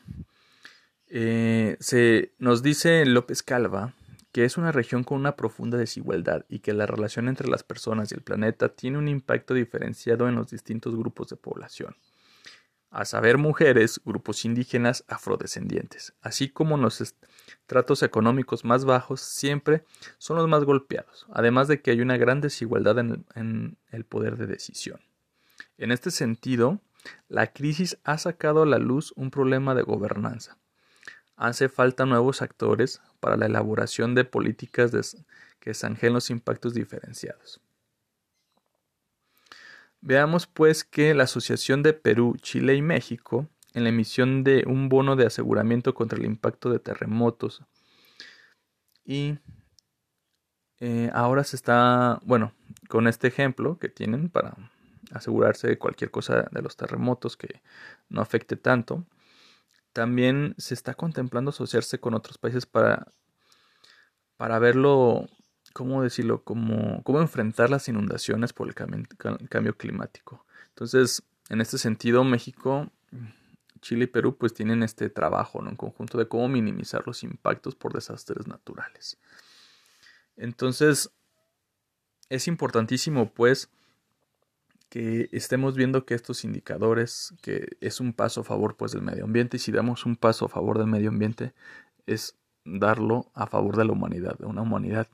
eh, 1.09 1.77
se 1.79 2.33
nos 2.41 2.63
dice 2.65 3.07
López 3.07 3.45
Calva 3.45 3.95
que 4.33 4.45
es 4.45 4.57
una 4.57 4.73
región 4.73 5.05
con 5.05 5.19
una 5.19 5.37
profunda 5.37 5.77
desigualdad 5.79 6.45
y 6.49 6.61
que 6.61 6.73
la 6.73 6.87
relación 6.87 7.29
entre 7.29 7.49
las 7.49 7.63
personas 7.63 8.11
y 8.11 8.15
el 8.15 8.23
planeta 8.23 8.69
tiene 8.69 8.99
un 8.99 9.09
impacto 9.09 9.55
diferenciado 9.55 10.29
en 10.29 10.37
los 10.37 10.51
distintos 10.51 10.97
grupos 10.97 11.29
de 11.29 11.37
población, 11.37 11.97
a 12.91 13.05
saber 13.05 13.39
mujeres, 13.39 14.01
grupos 14.05 14.45
indígenas, 14.45 15.05
afrodescendientes, 15.09 16.13
así 16.21 16.49
como 16.49 16.77
los 16.77 17.15
tratos 17.67 18.03
económicos 18.03 18.65
más 18.65 18.85
bajos 18.85 19.21
siempre 19.21 19.85
son 20.19 20.37
los 20.37 20.49
más 20.49 20.65
golpeados, 20.65 21.27
además 21.33 21.69
de 21.69 21.81
que 21.81 21.93
hay 21.93 22.01
una 22.01 22.17
gran 22.17 22.41
desigualdad 22.41 22.99
en 22.99 23.77
el 23.91 24.05
poder 24.05 24.37
de 24.37 24.47
decisión. 24.47 25.01
En 25.79 25.93
este 25.93 26.11
sentido, 26.11 26.81
la 27.29 27.53
crisis 27.53 27.99
ha 28.05 28.19
sacado 28.19 28.63
a 28.63 28.67
la 28.67 28.79
luz 28.79 29.13
un 29.17 29.31
problema 29.31 29.75
de 29.75 29.83
gobernanza. 29.83 30.59
Hace 31.37 31.69
falta 31.69 32.05
nuevos 32.05 32.43
actores 32.43 33.01
para 33.21 33.37
la 33.37 33.47
elaboración 33.47 34.15
de 34.15 34.25
políticas 34.25 35.17
que 35.59 35.73
zanjen 35.75 36.13
los 36.13 36.29
impactos 36.29 36.75
diferenciados. 36.75 37.61
Veamos 40.01 40.47
pues 40.47 40.85
que 40.85 41.15
la 41.15 41.25
Asociación 41.25 41.83
de 41.83 41.93
Perú, 41.93 42.37
Chile 42.41 42.75
y 42.75 42.83
México, 42.83 43.49
en 43.75 43.85
la 43.85 43.91
emisión 43.91 44.45
de 44.45 44.65
un 44.67 44.89
bono 44.89 45.15
de 45.15 45.27
aseguramiento 45.27 45.95
contra 45.95 46.19
el 46.19 46.25
impacto 46.25 46.71
de 46.71 46.79
terremotos, 46.79 47.63
y 49.05 49.39
eh, 50.79 51.11
ahora 51.13 51.45
se 51.45 51.57
está, 51.57 52.21
bueno, 52.25 52.55
con 52.89 53.07
este 53.07 53.29
ejemplo 53.29 53.79
que 53.79 53.89
tienen 53.89 54.31
para 54.31 54.57
asegurarse 55.13 55.69
de 55.69 55.79
cualquier 55.79 56.11
cosa 56.11 56.49
de 56.51 56.63
los 56.63 56.77
terremotos 56.77 57.37
que 57.37 57.61
no 58.09 58.23
afecte 58.23 58.57
tanto, 58.57 59.05
también 59.93 60.55
se 60.57 60.75
está 60.75 60.95
contemplando 60.95 61.51
asociarse 61.51 62.01
con 62.01 62.15
otros 62.15 62.39
países 62.39 62.65
para, 62.65 63.09
para 64.37 64.59
verlo, 64.59 65.27
¿cómo 65.73 66.03
decirlo? 66.03 66.43
Como, 66.43 67.03
cómo 67.03 67.21
enfrentar 67.21 67.71
las 67.71 67.89
inundaciones 67.89 68.53
por 68.53 68.69
el 68.69 68.75
cambio, 68.75 69.77
climático. 69.77 70.45
Entonces, 70.69 71.23
en 71.49 71.61
este 71.61 71.79
sentido, 71.79 72.25
México, 72.25 72.91
Chile 73.81 74.05
y 74.05 74.09
Perú 74.09 74.37
pues 74.37 74.55
tienen 74.55 74.83
este 74.83 75.09
trabajo 75.11 75.67
en 75.67 75.77
conjunto 75.77 76.19
de 76.19 76.29
cómo 76.29 76.49
minimizar 76.49 77.03
los 77.07 77.23
impactos 77.23 77.75
por 77.75 77.93
desastres 77.93 78.47
naturales. 78.47 79.19
Entonces, 80.37 81.11
es 82.29 82.47
importantísimo 82.47 83.33
pues 83.33 83.71
que 84.89 85.29
estemos 85.33 85.77
viendo 85.77 86.05
que 86.05 86.15
estos 86.15 86.45
indicadores, 86.45 87.33
que 87.43 87.77
es 87.81 88.01
un 88.01 88.13
paso 88.13 88.41
a 88.41 88.45
favor 88.45 88.77
pues 88.77 88.93
del 88.93 89.03
medio 89.03 89.25
ambiente, 89.25 89.57
y 89.57 89.61
si 89.61 89.71
damos 89.71 90.05
un 90.05 90.17
paso 90.17 90.47
a 90.47 90.49
favor 90.49 90.79
del 90.79 90.89
medio 90.89 91.11
ambiente, 91.11 91.55
es 92.07 92.37
darlo 92.65 93.31
a 93.35 93.47
favor 93.47 93.77
de 93.77 93.85
la 93.85 93.93
humanidad, 93.93 94.37
de 94.39 94.47
una 94.47 94.63
humanidad 94.63 95.09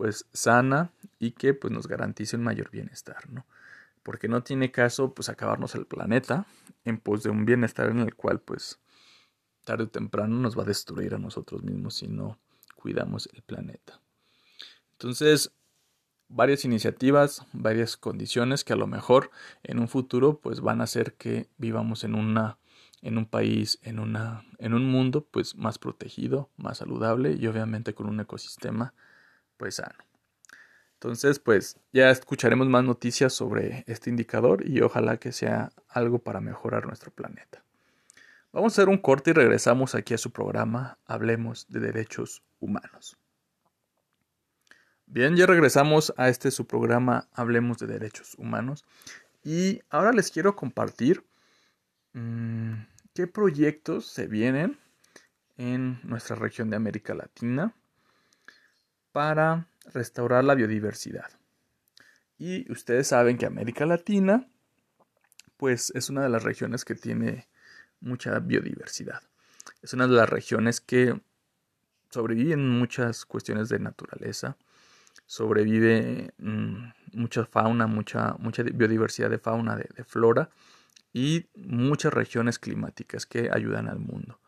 pues 0.00 0.24
sana 0.32 0.92
y 1.18 1.32
que 1.32 1.52
pues 1.52 1.74
nos 1.74 1.86
garantice 1.86 2.34
un 2.34 2.42
mayor 2.42 2.70
bienestar, 2.70 3.28
¿no? 3.28 3.44
Porque 4.02 4.28
no 4.28 4.42
tiene 4.42 4.72
caso 4.72 5.12
pues 5.12 5.28
acabarnos 5.28 5.74
el 5.74 5.84
planeta 5.84 6.46
en 6.86 6.96
pos 6.96 7.22
de 7.22 7.28
un 7.28 7.44
bienestar 7.44 7.90
en 7.90 7.98
el 7.98 8.14
cual 8.14 8.40
pues 8.40 8.80
tarde 9.62 9.84
o 9.84 9.88
temprano 9.88 10.36
nos 10.36 10.58
va 10.58 10.62
a 10.62 10.64
destruir 10.64 11.14
a 11.14 11.18
nosotros 11.18 11.62
mismos 11.64 11.96
si 11.96 12.08
no 12.08 12.38
cuidamos 12.76 13.28
el 13.34 13.42
planeta. 13.42 14.00
Entonces, 14.92 15.52
varias 16.28 16.64
iniciativas, 16.64 17.44
varias 17.52 17.98
condiciones 17.98 18.64
que 18.64 18.72
a 18.72 18.76
lo 18.76 18.86
mejor 18.86 19.30
en 19.62 19.80
un 19.80 19.88
futuro 19.88 20.40
pues 20.40 20.62
van 20.62 20.80
a 20.80 20.84
hacer 20.84 21.12
que 21.12 21.50
vivamos 21.58 22.04
en 22.04 22.14
una 22.14 22.56
en 23.02 23.18
un 23.18 23.26
país, 23.26 23.78
en 23.82 23.98
una 23.98 24.46
en 24.60 24.72
un 24.72 24.90
mundo 24.90 25.28
pues 25.30 25.56
más 25.56 25.76
protegido, 25.76 26.48
más 26.56 26.78
saludable 26.78 27.32
y 27.38 27.46
obviamente 27.46 27.92
con 27.92 28.06
un 28.06 28.20
ecosistema 28.20 28.94
pues 29.60 29.74
sano. 29.74 29.98
Entonces, 30.94 31.38
pues 31.38 31.76
ya 31.92 32.10
escucharemos 32.10 32.66
más 32.68 32.82
noticias 32.82 33.34
sobre 33.34 33.84
este 33.86 34.08
indicador 34.08 34.66
y 34.66 34.80
ojalá 34.80 35.18
que 35.18 35.32
sea 35.32 35.70
algo 35.86 36.18
para 36.18 36.40
mejorar 36.40 36.86
nuestro 36.86 37.10
planeta. 37.10 37.62
Vamos 38.52 38.72
a 38.72 38.74
hacer 38.74 38.88
un 38.88 38.96
corte 38.96 39.30
y 39.30 39.32
regresamos 39.34 39.94
aquí 39.94 40.14
a 40.14 40.18
su 40.18 40.30
programa 40.30 40.98
Hablemos 41.04 41.66
de 41.68 41.80
Derechos 41.80 42.42
Humanos. 42.58 43.18
Bien, 45.04 45.36
ya 45.36 45.44
regresamos 45.44 46.14
a 46.16 46.30
este 46.30 46.50
su 46.50 46.66
programa 46.66 47.28
Hablemos 47.34 47.76
de 47.76 47.86
Derechos 47.86 48.34
Humanos 48.38 48.86
y 49.44 49.82
ahora 49.90 50.12
les 50.12 50.30
quiero 50.30 50.56
compartir 50.56 51.22
mm, 52.14 52.72
qué 53.12 53.26
proyectos 53.26 54.06
se 54.06 54.26
vienen 54.26 54.78
en 55.58 56.00
nuestra 56.02 56.36
región 56.36 56.70
de 56.70 56.76
América 56.76 57.14
Latina 57.14 57.74
para 59.12 59.66
restaurar 59.92 60.44
la 60.44 60.54
biodiversidad. 60.54 61.30
Y 62.38 62.70
ustedes 62.70 63.08
saben 63.08 63.38
que 63.38 63.46
América 63.46 63.86
Latina 63.86 64.48
pues 65.56 65.92
es 65.94 66.08
una 66.08 66.22
de 66.22 66.30
las 66.30 66.42
regiones 66.42 66.84
que 66.84 66.94
tiene 66.94 67.46
mucha 68.00 68.38
biodiversidad. 68.38 69.22
Es 69.82 69.92
una 69.92 70.06
de 70.06 70.14
las 70.14 70.28
regiones 70.28 70.80
que 70.80 71.20
sobreviven 72.08 72.66
muchas 72.66 73.26
cuestiones 73.26 73.68
de 73.68 73.78
naturaleza 73.78 74.56
sobrevive 75.26 76.32
mm, 76.38 76.90
mucha 77.12 77.46
fauna, 77.46 77.86
mucha, 77.86 78.34
mucha 78.38 78.64
biodiversidad 78.64 79.30
de 79.30 79.38
fauna, 79.38 79.76
de, 79.76 80.04
flora 80.04 80.50
y 81.12 81.46
muchas 81.54 82.12
regiones 82.12 82.58
climáticas 82.58 83.26
que 83.26 83.48
ayudan 83.52 83.88
al 83.88 84.00
mundo. 84.00 84.40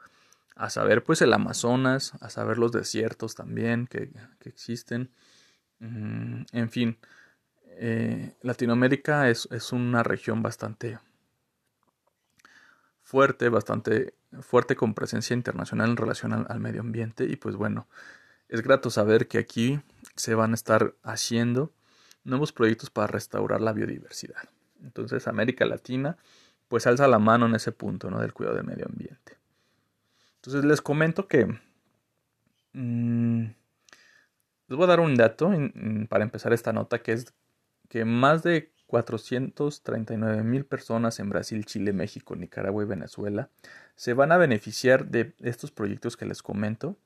A 0.54 0.70
saber, 0.70 1.02
pues 1.02 1.22
el 1.22 1.32
Amazonas, 1.32 2.12
a 2.20 2.30
saber 2.30 2.58
los 2.58 2.72
desiertos 2.72 3.34
también 3.34 3.86
que, 3.86 4.10
existen. 4.44 5.10
Mm, 5.78 6.42
en 6.52 6.70
fin, 6.70 6.98
eh, 7.78 8.34
Latinoamérica 8.42 9.28
es, 9.30 9.72
una 9.72 10.02
región 10.02 10.42
bastante 10.42 10.98
fuerte, 13.02 13.48
bastante 13.48 14.14
fuerte 14.40 14.76
con 14.76 14.94
presencia 14.94 15.34
internacional 15.34 15.90
en 15.90 15.96
relación 15.96 16.46
al 16.48 16.60
medio 16.60 16.80
ambiente 16.80 17.24
y 17.24 17.36
pues 17.36 17.56
bueno, 17.56 17.86
es 18.48 18.62
grato 18.62 18.90
saber 18.90 19.28
que 19.28 19.38
aquí 19.38 19.80
se 20.16 20.34
van 20.34 20.52
a 20.52 20.54
estar 20.54 20.94
haciendo 21.02 21.72
nuevos 22.24 22.52
proyectos 22.52 22.90
para 22.90 23.06
restaurar 23.06 23.60
la 23.60 23.72
biodiversidad. 23.72 24.48
Entonces 24.82 25.26
América 25.26 25.64
Latina 25.64 26.16
pues 26.68 26.86
alza 26.86 27.06
la 27.08 27.18
mano 27.18 27.46
en 27.46 27.54
ese 27.54 27.72
punto 27.72 28.10
¿no? 28.10 28.20
del 28.20 28.32
cuidado 28.32 28.56
del 28.56 28.66
medio 28.66 28.86
ambiente. 28.86 29.36
Entonces 30.44 30.64
les 30.64 30.80
comento 30.80 31.28
que 31.28 31.46
mm, 32.72 33.44
les 34.66 34.76
voy 34.76 34.82
a 34.82 34.88
dar 34.88 34.98
un 34.98 35.14
dato 35.14 35.52
para 36.08 36.24
empezar 36.24 36.52
esta 36.52 36.72
nota 36.72 37.00
que 37.00 37.12
es 37.12 37.32
que 37.88 38.04
más 38.04 38.42
de 38.42 38.72
439 38.88 40.42
mil 40.42 40.64
personas 40.64 41.20
en 41.20 41.30
Brasil, 41.30 41.64
Chile, 41.64 41.92
México, 41.92 42.34
Nicaragua 42.34 42.82
y 42.82 42.86
Venezuela 42.86 43.50
se 43.94 44.14
van 44.14 44.32
a 44.32 44.36
beneficiar 44.36 45.06
de 45.06 45.32
estos 45.42 45.70
proyectos 45.70 46.16
que 46.16 46.26
les 46.26 46.42
comento. 46.42 46.96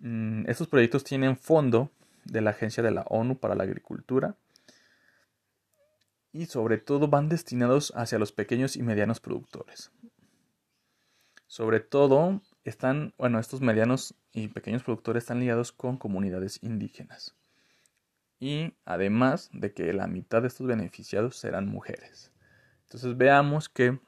Mm, 0.00 0.46
estos 0.46 0.68
proyectos 0.68 1.02
tienen 1.02 1.38
fondo 1.38 1.90
de 2.26 2.42
la 2.42 2.50
Agencia 2.50 2.82
de 2.82 2.90
la 2.90 3.06
ONU 3.08 3.38
para 3.38 3.54
la 3.54 3.64
Agricultura 3.64 4.36
y 6.30 6.44
sobre 6.44 6.76
todo 6.76 7.08
van 7.08 7.30
destinados 7.30 7.90
hacia 7.96 8.18
los 8.18 8.32
pequeños 8.32 8.76
y 8.76 8.82
medianos 8.82 9.18
productores. 9.18 9.90
Sobre 11.46 11.80
todo 11.80 12.42
están, 12.70 13.12
bueno, 13.18 13.38
estos 13.38 13.60
medianos 13.60 14.14
y 14.32 14.48
pequeños 14.48 14.82
productores 14.82 15.24
están 15.24 15.40
ligados 15.40 15.72
con 15.72 15.96
comunidades 15.96 16.58
indígenas. 16.62 17.34
Y 18.38 18.72
además 18.86 19.50
de 19.52 19.74
que 19.74 19.92
la 19.92 20.06
mitad 20.06 20.40
de 20.40 20.48
estos 20.48 20.66
beneficiados 20.66 21.36
serán 21.36 21.66
mujeres. 21.66 22.32
Entonces 22.84 23.16
veamos 23.16 23.68
que 23.68 24.00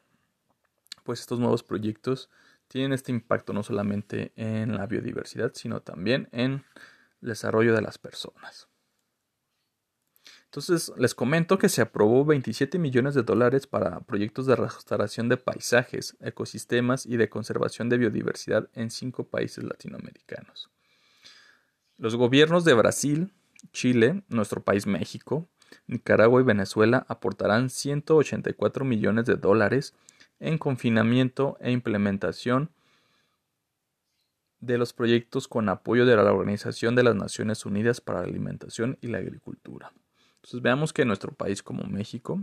pues 1.04 1.20
estos 1.20 1.38
nuevos 1.38 1.62
proyectos 1.62 2.30
tienen 2.68 2.92
este 2.92 3.12
impacto 3.12 3.52
no 3.52 3.62
solamente 3.62 4.32
en 4.36 4.76
la 4.76 4.86
biodiversidad, 4.86 5.52
sino 5.54 5.80
también 5.82 6.28
en 6.32 6.64
desarrollo 7.20 7.74
de 7.74 7.82
las 7.82 7.98
personas. 7.98 8.68
Entonces 10.52 10.92
les 10.98 11.14
comento 11.14 11.56
que 11.56 11.70
se 11.70 11.80
aprobó 11.80 12.26
27 12.26 12.78
millones 12.78 13.14
de 13.14 13.22
dólares 13.22 13.66
para 13.66 14.00
proyectos 14.00 14.44
de 14.44 14.54
restauración 14.54 15.30
de 15.30 15.38
paisajes, 15.38 16.14
ecosistemas 16.20 17.06
y 17.06 17.16
de 17.16 17.30
conservación 17.30 17.88
de 17.88 17.96
biodiversidad 17.96 18.68
en 18.74 18.90
cinco 18.90 19.24
países 19.24 19.64
latinoamericanos. 19.64 20.68
Los 21.96 22.16
gobiernos 22.16 22.66
de 22.66 22.74
Brasil, 22.74 23.32
Chile, 23.72 24.24
nuestro 24.28 24.62
país 24.62 24.86
México, 24.86 25.48
Nicaragua 25.86 26.42
y 26.42 26.44
Venezuela 26.44 27.06
aportarán 27.08 27.70
184 27.70 28.84
millones 28.84 29.24
de 29.24 29.36
dólares 29.36 29.94
en 30.38 30.58
confinamiento 30.58 31.56
e 31.60 31.70
implementación 31.70 32.68
de 34.60 34.76
los 34.76 34.92
proyectos 34.92 35.48
con 35.48 35.70
apoyo 35.70 36.04
de 36.04 36.14
la 36.14 36.30
Organización 36.30 36.94
de 36.94 37.04
las 37.04 37.14
Naciones 37.14 37.64
Unidas 37.64 38.02
para 38.02 38.20
la 38.20 38.26
Alimentación 38.26 38.98
y 39.00 39.06
la 39.06 39.16
Agricultura. 39.16 39.92
Entonces 40.42 40.60
veamos 40.60 40.92
que 40.92 41.04
nuestro 41.04 41.32
país 41.32 41.62
como 41.62 41.84
México 41.84 42.42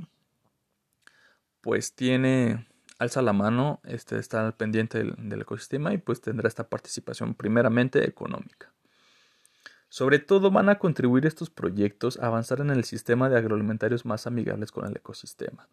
pues 1.60 1.94
tiene 1.94 2.66
alza 2.98 3.22
la 3.22 3.34
mano, 3.34 3.82
este, 3.84 4.18
está 4.18 4.46
al 4.46 4.56
pendiente 4.56 5.04
del, 5.04 5.42
ecosistema 5.42 5.94
y 5.94 5.98
pues 5.98 6.22
tendrá 6.22 6.48
esta 6.48 6.70
participación 6.70 7.36
primeramente 7.36 8.08
económica. 8.08 8.72
Sobre 9.90 10.20
todo 10.20 10.50
van 10.50 10.70
a 10.70 10.80
contribuir 10.80 11.26
estos 11.26 11.50
proyectos 11.50 12.18
a 12.20 12.28
avanzar 12.28 12.62
en 12.62 12.70
el 12.70 12.86
sistema 12.86 13.28
de 13.28 13.38
agroalimentarios 13.38 14.06
más 14.06 14.28
amigables 14.28 14.72
con 14.72 14.86
el 14.86 14.96
ecosistema, 14.96 15.68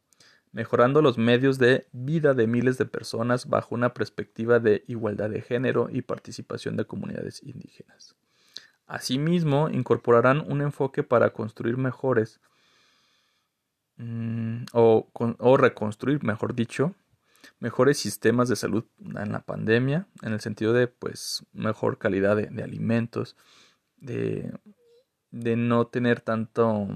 mejorando 0.50 1.02
los 1.02 1.18
medios 1.18 1.58
de 1.58 1.86
vida 1.92 2.34
de 2.34 2.48
miles 2.48 2.76
de 2.76 2.86
personas 2.86 3.48
bajo 3.48 3.74
una 3.74 3.94
perspectiva 3.94 4.58
de 4.58 4.82
igualdad 4.88 5.30
de 5.30 5.42
género 5.42 5.88
y 5.92 6.02
participación 6.02 6.76
de 6.76 6.86
comunidades 6.86 7.40
indígenas. 7.44 8.16
Asimismo, 8.86 9.68
incorporarán 9.68 10.44
un 10.50 10.60
enfoque 10.60 11.02
para 11.02 11.30
construir 11.30 11.76
mejores 11.76 12.40
mm, 13.96 14.66
o, 14.72 15.08
o 15.12 15.56
reconstruir, 15.56 16.22
mejor 16.22 16.54
dicho, 16.54 16.94
mejores 17.58 17.98
sistemas 17.98 18.48
de 18.48 18.56
salud 18.56 18.84
en 18.98 19.32
la 19.32 19.40
pandemia, 19.40 20.06
en 20.22 20.32
el 20.32 20.40
sentido 20.40 20.72
de 20.72 20.88
pues 20.88 21.44
mejor 21.52 21.98
calidad 21.98 22.36
de, 22.36 22.62
alimentos, 22.62 23.36
de, 23.96 24.52
de 25.30 25.56
no 25.56 25.86
tener 25.86 26.20
tanto, 26.20 26.88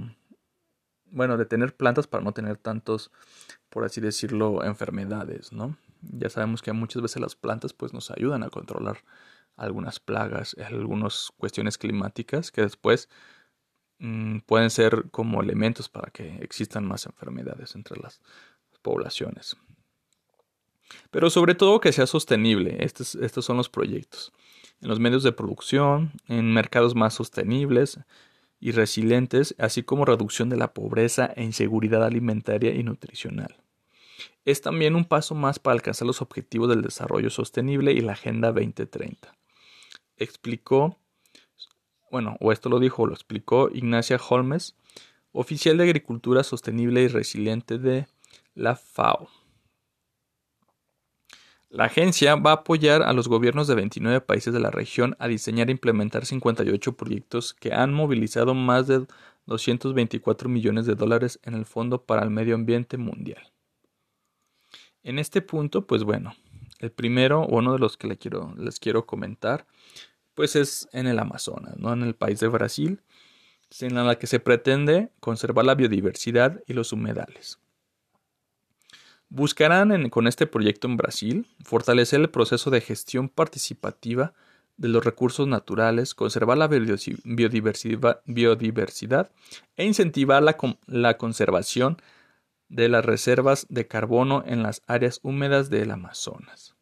bueno, 1.06 1.36
de 1.36 1.46
tener 1.46 1.74
plantas 1.76 2.06
para 2.06 2.22
no 2.22 2.32
tener 2.32 2.56
tantos, 2.56 3.10
por 3.68 3.84
así 3.84 4.00
decirlo, 4.00 4.64
enfermedades, 4.64 5.52
¿no? 5.52 5.76
Ya 6.02 6.30
sabemos 6.30 6.62
que 6.62 6.72
muchas 6.72 7.02
veces 7.02 7.20
las 7.20 7.34
plantas 7.34 7.72
pues 7.72 7.92
nos 7.92 8.10
ayudan 8.10 8.42
a 8.42 8.50
controlar 8.50 8.98
algunas 9.60 10.00
plagas, 10.00 10.56
algunas 10.64 11.32
cuestiones 11.36 11.78
climáticas 11.78 12.50
que 12.50 12.62
después 12.62 13.08
mm, 13.98 14.38
pueden 14.40 14.70
ser 14.70 15.06
como 15.10 15.42
elementos 15.42 15.88
para 15.88 16.10
que 16.10 16.36
existan 16.42 16.86
más 16.86 17.06
enfermedades 17.06 17.74
entre 17.74 18.00
las 18.00 18.20
poblaciones. 18.82 19.56
Pero 21.10 21.30
sobre 21.30 21.54
todo 21.54 21.80
que 21.80 21.92
sea 21.92 22.06
sostenible. 22.06 22.76
Estos, 22.80 23.14
estos 23.14 23.44
son 23.44 23.56
los 23.56 23.68
proyectos. 23.68 24.32
En 24.80 24.88
los 24.88 24.98
medios 24.98 25.22
de 25.22 25.32
producción, 25.32 26.12
en 26.26 26.52
mercados 26.52 26.94
más 26.94 27.14
sostenibles 27.14 28.00
y 28.58 28.72
resilientes, 28.72 29.54
así 29.58 29.82
como 29.82 30.04
reducción 30.04 30.48
de 30.48 30.56
la 30.56 30.72
pobreza 30.74 31.32
e 31.36 31.44
inseguridad 31.44 32.04
alimentaria 32.04 32.74
y 32.74 32.82
nutricional. 32.82 33.56
Es 34.44 34.60
también 34.62 34.96
un 34.96 35.04
paso 35.04 35.34
más 35.34 35.58
para 35.58 35.74
alcanzar 35.74 36.06
los 36.06 36.22
objetivos 36.22 36.68
del 36.68 36.82
desarrollo 36.82 37.30
sostenible 37.30 37.92
y 37.92 38.00
la 38.00 38.12
Agenda 38.12 38.52
2030. 38.52 39.34
Explicó, 40.20 40.98
bueno, 42.10 42.36
o 42.40 42.52
esto 42.52 42.68
lo 42.68 42.78
dijo 42.78 43.06
lo 43.06 43.14
explicó 43.14 43.70
Ignacia 43.72 44.20
Holmes, 44.28 44.76
oficial 45.32 45.78
de 45.78 45.84
Agricultura 45.84 46.44
Sostenible 46.44 47.02
y 47.02 47.08
Resiliente 47.08 47.78
de 47.78 48.06
la 48.54 48.76
FAO. 48.76 49.28
La 51.70 51.84
agencia 51.84 52.34
va 52.34 52.50
a 52.50 52.54
apoyar 52.54 53.02
a 53.02 53.14
los 53.14 53.28
gobiernos 53.28 53.66
de 53.66 53.76
29 53.76 54.20
países 54.20 54.52
de 54.52 54.60
la 54.60 54.70
región 54.70 55.16
a 55.18 55.26
diseñar 55.26 55.68
e 55.68 55.72
implementar 55.72 56.26
58 56.26 56.96
proyectos 56.96 57.54
que 57.54 57.72
han 57.72 57.94
movilizado 57.94 58.54
más 58.54 58.88
de 58.88 59.06
224 59.46 60.50
millones 60.50 60.84
de 60.84 60.96
dólares 60.96 61.40
en 61.44 61.54
el 61.54 61.64
Fondo 61.64 62.04
para 62.04 62.24
el 62.24 62.30
Medio 62.30 62.56
Ambiente 62.56 62.98
Mundial. 62.98 63.52
En 65.02 65.18
este 65.18 65.40
punto, 65.40 65.86
pues 65.86 66.04
bueno, 66.04 66.34
el 66.80 66.90
primero, 66.90 67.46
uno 67.46 67.74
de 67.74 67.78
los 67.78 67.96
que 67.96 68.08
les 68.08 68.18
quiero, 68.18 68.54
les 68.56 68.80
quiero 68.80 69.06
comentar, 69.06 69.66
pues 70.40 70.56
es 70.56 70.88
en 70.92 71.06
el 71.06 71.18
Amazonas, 71.18 71.76
¿no? 71.76 71.92
en 71.92 72.02
el 72.02 72.14
país 72.14 72.40
de 72.40 72.48
Brasil, 72.48 73.02
en 73.80 73.94
la 73.94 74.18
que 74.18 74.26
se 74.26 74.40
pretende 74.40 75.10
conservar 75.20 75.66
la 75.66 75.74
biodiversidad 75.74 76.62
y 76.66 76.72
los 76.72 76.94
humedales. 76.94 77.58
Buscarán 79.28 80.08
con 80.08 80.26
este 80.26 80.46
proyecto 80.46 80.88
en 80.88 80.96
Brasil 80.96 81.46
fortalecer 81.62 82.20
el 82.20 82.30
proceso 82.30 82.70
de 82.70 82.80
gestión 82.80 83.28
participativa 83.28 84.32
de 84.78 84.88
los 84.88 85.04
recursos 85.04 85.46
naturales, 85.46 86.14
conservar 86.14 86.56
la 86.56 86.68
biodiversidad, 86.68 88.22
e 89.76 89.84
incentivar 89.84 90.42
la, 90.42 90.56
la 90.86 91.18
conservación 91.18 91.98
de 92.70 92.88
las 92.88 93.04
reservas 93.04 93.66
de 93.68 93.86
carbono 93.86 94.42
en 94.46 94.62
las 94.62 94.80
áreas 94.86 95.20
húmedas 95.22 95.68
del 95.68 95.90
Amazonas. 95.90 96.79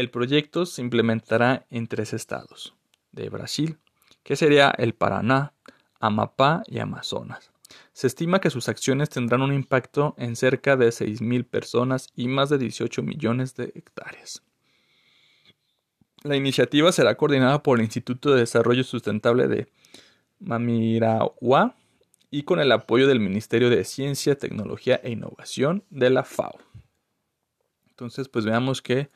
El 0.00 0.08
proyecto 0.08 0.64
se 0.64 0.80
implementará 0.80 1.66
en 1.68 1.86
tres 1.86 2.14
estados 2.14 2.74
de 3.12 3.28
Brasil, 3.28 3.76
que 4.22 4.34
sería 4.34 4.70
el 4.78 4.94
Paraná, 4.94 5.52
Amapá 6.00 6.62
y 6.66 6.78
Amazonas. 6.78 7.50
Se 7.92 8.06
estima 8.06 8.40
que 8.40 8.48
sus 8.48 8.70
acciones 8.70 9.10
tendrán 9.10 9.42
un 9.42 9.52
impacto 9.52 10.14
en 10.16 10.36
cerca 10.36 10.78
de 10.78 10.88
6.000 10.88 11.44
personas 11.44 12.08
y 12.16 12.28
más 12.28 12.48
de 12.48 12.56
18 12.56 13.02
millones 13.02 13.54
de 13.56 13.72
hectáreas. 13.74 14.42
La 16.22 16.34
iniciativa 16.34 16.92
será 16.92 17.14
coordinada 17.18 17.62
por 17.62 17.78
el 17.78 17.84
Instituto 17.84 18.30
de 18.30 18.40
Desarrollo 18.40 18.84
Sustentable 18.84 19.48
de 19.48 19.70
Mamiragua 20.38 21.76
y 22.30 22.44
con 22.44 22.58
el 22.58 22.72
apoyo 22.72 23.06
del 23.06 23.20
Ministerio 23.20 23.68
de 23.68 23.84
Ciencia, 23.84 24.38
Tecnología 24.38 24.98
e 25.04 25.10
Innovación 25.10 25.84
de 25.90 26.08
la 26.08 26.24
FAO. 26.24 26.58
Entonces, 27.90 28.30
pues 28.30 28.46
veamos 28.46 28.80
que 28.80 29.10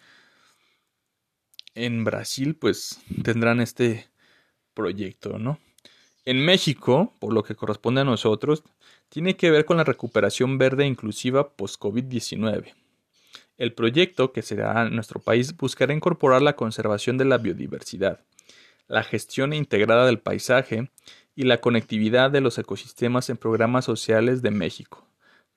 en 1.74 2.04
Brasil 2.04 2.54
pues 2.56 3.00
tendrán 3.22 3.60
este 3.60 4.08
proyecto, 4.74 5.38
¿no? 5.38 5.58
En 6.24 6.44
México, 6.44 7.12
por 7.18 7.32
lo 7.32 7.42
que 7.42 7.54
corresponde 7.54 8.00
a 8.00 8.04
nosotros, 8.04 8.62
tiene 9.08 9.36
que 9.36 9.50
ver 9.50 9.64
con 9.64 9.76
la 9.76 9.84
recuperación 9.84 10.56
verde 10.56 10.86
inclusiva 10.86 11.50
post-COVID-19. 11.54 12.72
El 13.58 13.72
proyecto 13.74 14.32
que 14.32 14.42
se 14.42 14.56
dará 14.56 14.86
en 14.86 14.94
nuestro 14.94 15.20
país 15.20 15.56
buscará 15.56 15.92
incorporar 15.92 16.42
la 16.42 16.56
conservación 16.56 17.18
de 17.18 17.26
la 17.26 17.38
biodiversidad, 17.38 18.20
la 18.88 19.04
gestión 19.04 19.52
integrada 19.52 20.06
del 20.06 20.18
paisaje 20.18 20.90
y 21.36 21.44
la 21.44 21.60
conectividad 21.60 22.30
de 22.30 22.40
los 22.40 22.58
ecosistemas 22.58 23.28
en 23.28 23.36
programas 23.36 23.84
sociales 23.84 24.42
de 24.42 24.50
México, 24.50 25.06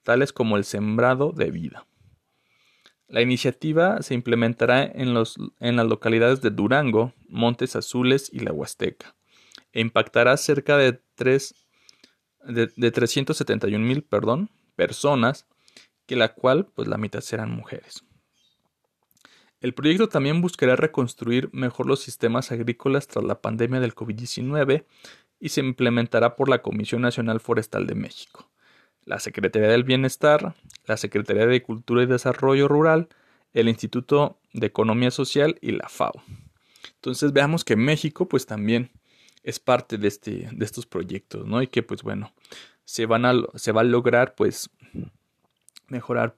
tales 0.03 0.33
como 0.33 0.57
el 0.57 0.65
sembrado 0.65 1.31
de 1.31 1.49
vida. 1.49 1.85
La 3.07 3.21
iniciativa 3.21 4.01
se 4.01 4.13
implementará 4.13 4.83
en, 4.83 5.15
en 5.59 5.75
las 5.75 5.85
localidades 5.87 6.41
de 6.41 6.49
Durango, 6.49 7.13
Montes 7.29 7.75
Azules 7.75 8.29
y 8.33 8.39
La 8.39 8.51
Huasteca 8.51 9.17
e 9.77 9.81
impactará 9.81 10.35
cerca 10.37 10.75
de, 10.75 10.99
3, 11.15 11.53
de, 12.47 12.91
371 12.91 13.85
mil 13.85 14.03
personas, 14.75 15.45
que 16.07 16.15
la 16.15 16.33
cual 16.33 16.65
pues 16.73 16.87
la 16.87 16.97
mitad 16.97 17.21
serán 17.21 17.51
mujeres. 17.51 18.03
El 19.59 19.75
proyecto 19.75 20.07
también 20.07 20.41
buscará 20.41 20.75
reconstruir 20.75 21.49
mejor 21.51 21.85
los 21.85 21.99
sistemas 21.99 22.51
agrícolas 22.51 23.07
tras 23.07 23.23
la 23.23 23.39
pandemia 23.39 23.79
del 23.79 23.93
COVID-19 23.93 24.85
y 25.39 25.49
se 25.49 25.61
implementará 25.61 26.35
por 26.35 26.49
la 26.49 26.63
Comisión 26.63 27.03
Nacional 27.03 27.39
Forestal 27.39 27.85
de 27.85 27.93
México, 27.93 28.49
la 29.07 29.19
Secretaría 29.19 29.69
del 29.69 29.85
Bienestar, 29.85 30.53
la 30.85 30.97
Secretaría 30.97 31.47
de 31.47 31.63
Cultura 31.63 32.03
y 32.03 32.07
Desarrollo 32.07 32.67
Rural, 32.67 33.07
el 33.53 33.69
Instituto 33.69 34.37
de 34.53 34.67
Economía 34.67 35.11
Social 35.11 35.57
y 35.61 35.71
la 35.71 35.87
FAO. 35.87 36.21
Entonces 36.95 37.31
veamos 37.31 37.63
que 37.63 37.77
México 37.77 38.27
pues 38.27 38.45
también 38.45 38.91
es 39.43 39.59
parte 39.59 39.97
de, 39.97 40.09
este, 40.09 40.49
de 40.51 40.65
estos 40.65 40.85
proyectos, 40.85 41.47
¿no? 41.47 41.61
Y 41.61 41.67
que 41.67 41.83
pues 41.83 42.03
bueno, 42.03 42.33
se, 42.83 43.05
van 43.05 43.25
a, 43.25 43.33
se 43.55 43.71
va 43.71 43.81
a 43.81 43.85
lograr 43.85 44.35
pues 44.35 44.69
mejorar 45.87 46.35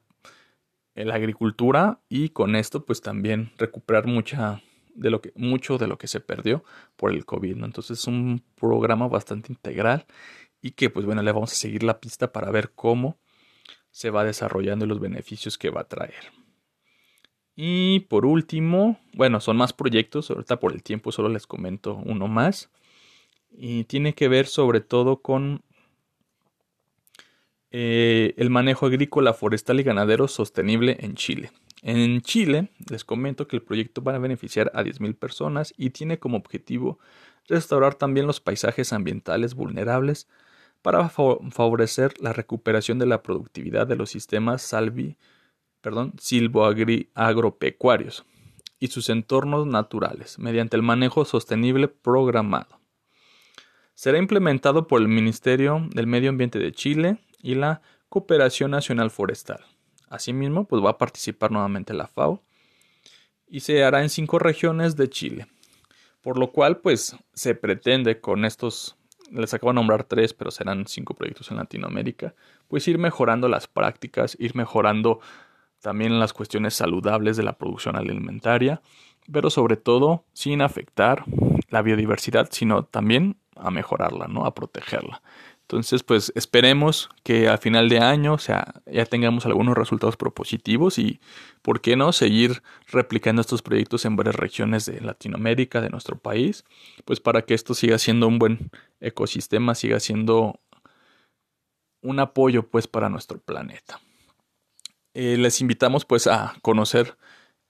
la 0.93 1.15
agricultura 1.15 2.01
y 2.07 2.29
con 2.29 2.55
esto 2.55 2.85
pues 2.85 3.01
también 3.01 3.51
recuperar 3.57 4.05
mucha 4.05 4.61
de 4.93 5.09
lo 5.09 5.21
que, 5.21 5.31
mucho 5.35 5.79
de 5.79 5.87
lo 5.87 5.97
que 5.97 6.07
se 6.07 6.19
perdió 6.19 6.63
por 6.97 7.11
el 7.11 7.25
COVID. 7.25 7.63
Entonces 7.63 7.99
es 7.99 8.07
un 8.07 8.43
programa 8.55 9.07
bastante 9.07 9.51
integral 9.51 10.05
y 10.61 10.71
que 10.71 10.89
pues 10.89 11.05
bueno, 11.05 11.21
le 11.21 11.31
vamos 11.31 11.51
a 11.51 11.55
seguir 11.55 11.83
la 11.83 11.99
pista 11.99 12.31
para 12.31 12.51
ver 12.51 12.71
cómo 12.75 13.17
se 13.91 14.09
va 14.09 14.23
desarrollando 14.23 14.85
y 14.85 14.87
los 14.87 14.99
beneficios 14.99 15.57
que 15.57 15.69
va 15.69 15.81
a 15.81 15.87
traer. 15.87 16.31
Y 17.55 18.01
por 18.01 18.25
último, 18.25 18.99
bueno, 19.13 19.41
son 19.41 19.57
más 19.57 19.73
proyectos, 19.73 20.29
ahorita 20.31 20.59
por 20.59 20.71
el 20.71 20.81
tiempo 20.81 21.11
solo 21.11 21.27
les 21.29 21.45
comento 21.45 22.01
uno 22.05 22.27
más 22.27 22.69
y 23.51 23.83
tiene 23.85 24.13
que 24.13 24.27
ver 24.27 24.47
sobre 24.47 24.79
todo 24.79 25.21
con 25.21 25.61
eh, 27.71 28.33
el 28.37 28.49
manejo 28.49 28.85
agrícola, 28.85 29.33
forestal 29.33 29.79
y 29.79 29.83
ganadero 29.83 30.27
sostenible 30.27 30.97
en 31.01 31.15
Chile. 31.15 31.51
En 31.81 32.21
Chile 32.21 32.69
les 32.89 33.03
comento 33.03 33.47
que 33.47 33.57
el 33.57 33.61
proyecto 33.61 34.01
va 34.01 34.15
a 34.15 34.19
beneficiar 34.19 34.71
a 34.73 34.83
10.000 34.83 35.15
personas 35.15 35.73
y 35.77 35.91
tiene 35.91 36.19
como 36.19 36.37
objetivo 36.37 36.99
restaurar 37.47 37.95
también 37.95 38.27
los 38.27 38.39
paisajes 38.39 38.93
ambientales 38.93 39.53
vulnerables 39.53 40.27
para 40.81 41.09
favorecer 41.09 42.13
la 42.21 42.33
recuperación 42.33 42.99
de 42.99 43.05
la 43.05 43.21
productividad 43.21 43.87
de 43.87 43.95
los 43.95 44.09
sistemas 44.09 44.61
salvi, 44.61 45.17
perdón, 45.81 46.13
silvoagropecuarios. 46.19 48.25
y 48.81 48.87
sus 48.87 49.09
entornos 49.09 49.67
naturales 49.67 50.39
mediante 50.39 50.77
el 50.77 50.83
manejo 50.83 51.25
sostenible 51.25 51.89
programado. 51.89 52.79
Será 53.93 54.17
implementado 54.17 54.87
por 54.87 55.01
el 55.01 55.09
Ministerio 55.09 55.85
del 55.93 56.07
Medio 56.07 56.29
Ambiente 56.29 56.59
de 56.59 56.71
Chile 56.71 57.17
y 57.41 57.55
la 57.55 57.81
Cooperación 58.07 58.71
Nacional 58.71 59.11
Forestal. 59.11 59.65
Asimismo, 60.07 60.65
pues 60.65 60.81
va 60.81 60.91
a 60.91 60.97
participar 60.97 61.51
nuevamente 61.51 61.93
la 61.93 62.07
FAO 62.07 62.41
y 63.45 63.59
se 63.59 63.83
hará 63.83 64.01
en 64.01 64.09
cinco 64.09 64.39
regiones 64.39 64.95
de 64.95 65.09
Chile. 65.09 65.47
Por 66.21 66.39
lo 66.39 66.51
cual, 66.51 66.77
pues 66.77 67.17
se 67.33 67.55
pretende 67.55 68.21
con 68.21 68.45
estos, 68.45 68.95
les 69.31 69.53
acabo 69.53 69.71
de 69.71 69.75
nombrar 69.75 70.03
tres, 70.03 70.33
pero 70.33 70.51
serán 70.51 70.85
cinco 70.87 71.13
proyectos 71.13 71.51
en 71.51 71.57
Latinoamérica, 71.57 72.33
pues 72.67 72.87
ir 72.87 72.97
mejorando 72.97 73.47
las 73.47 73.67
prácticas, 73.67 74.35
ir 74.39 74.55
mejorando 74.55 75.19
también 75.81 76.19
las 76.19 76.33
cuestiones 76.33 76.73
saludables 76.73 77.37
de 77.37 77.43
la 77.43 77.53
producción 77.53 77.95
alimentaria, 77.95 78.81
pero 79.31 79.49
sobre 79.49 79.77
todo 79.77 80.25
sin 80.33 80.61
afectar 80.61 81.23
la 81.69 81.81
biodiversidad, 81.81 82.49
sino 82.51 82.83
también 82.83 83.37
a 83.55 83.71
mejorarla, 83.71 84.27
¿no? 84.27 84.45
A 84.45 84.55
protegerla. 84.55 85.21
Entonces, 85.69 86.01
pues 86.01 86.31
esperemos 86.33 87.11
que 87.21 87.47
a 87.47 87.59
final 87.59 87.89
de 87.89 87.99
año 87.99 88.33
o 88.33 88.37
sea, 88.39 88.81
ya 88.87 89.05
tengamos 89.05 89.45
algunos 89.45 89.77
resultados 89.77 90.17
propositivos 90.17 90.97
y, 90.97 91.19
¿por 91.61 91.79
qué 91.79 91.95
no?, 91.95 92.11
seguir 92.11 92.63
replicando 92.87 93.39
estos 93.39 93.61
proyectos 93.61 94.03
en 94.05 94.15
varias 94.15 94.35
regiones 94.35 94.87
de 94.87 94.99
Latinoamérica, 94.99 95.79
de 95.79 95.91
nuestro 95.91 96.17
país, 96.17 96.65
pues 97.05 97.19
para 97.19 97.43
que 97.43 97.53
esto 97.53 97.75
siga 97.75 97.99
siendo 97.99 98.27
un 98.27 98.39
buen 98.39 98.71
ecosistema, 98.99 99.75
siga 99.75 99.99
siendo 99.99 100.59
un 102.01 102.19
apoyo, 102.19 102.67
pues, 102.67 102.87
para 102.87 103.09
nuestro 103.09 103.39
planeta. 103.39 104.01
Eh, 105.13 105.37
les 105.37 105.61
invitamos, 105.61 106.03
pues, 106.03 106.25
a 106.25 106.55
conocer 106.63 107.15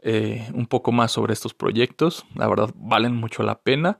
eh, 0.02 0.48
un 0.54 0.68
poco 0.68 0.94
más 0.94 1.12
sobre 1.12 1.34
estos 1.34 1.54
proyectos. 1.54 2.26
La 2.36 2.48
verdad, 2.48 2.70
valen 2.76 3.14
mucho 3.14 3.44
la 3.44 3.60
pena 3.60 4.00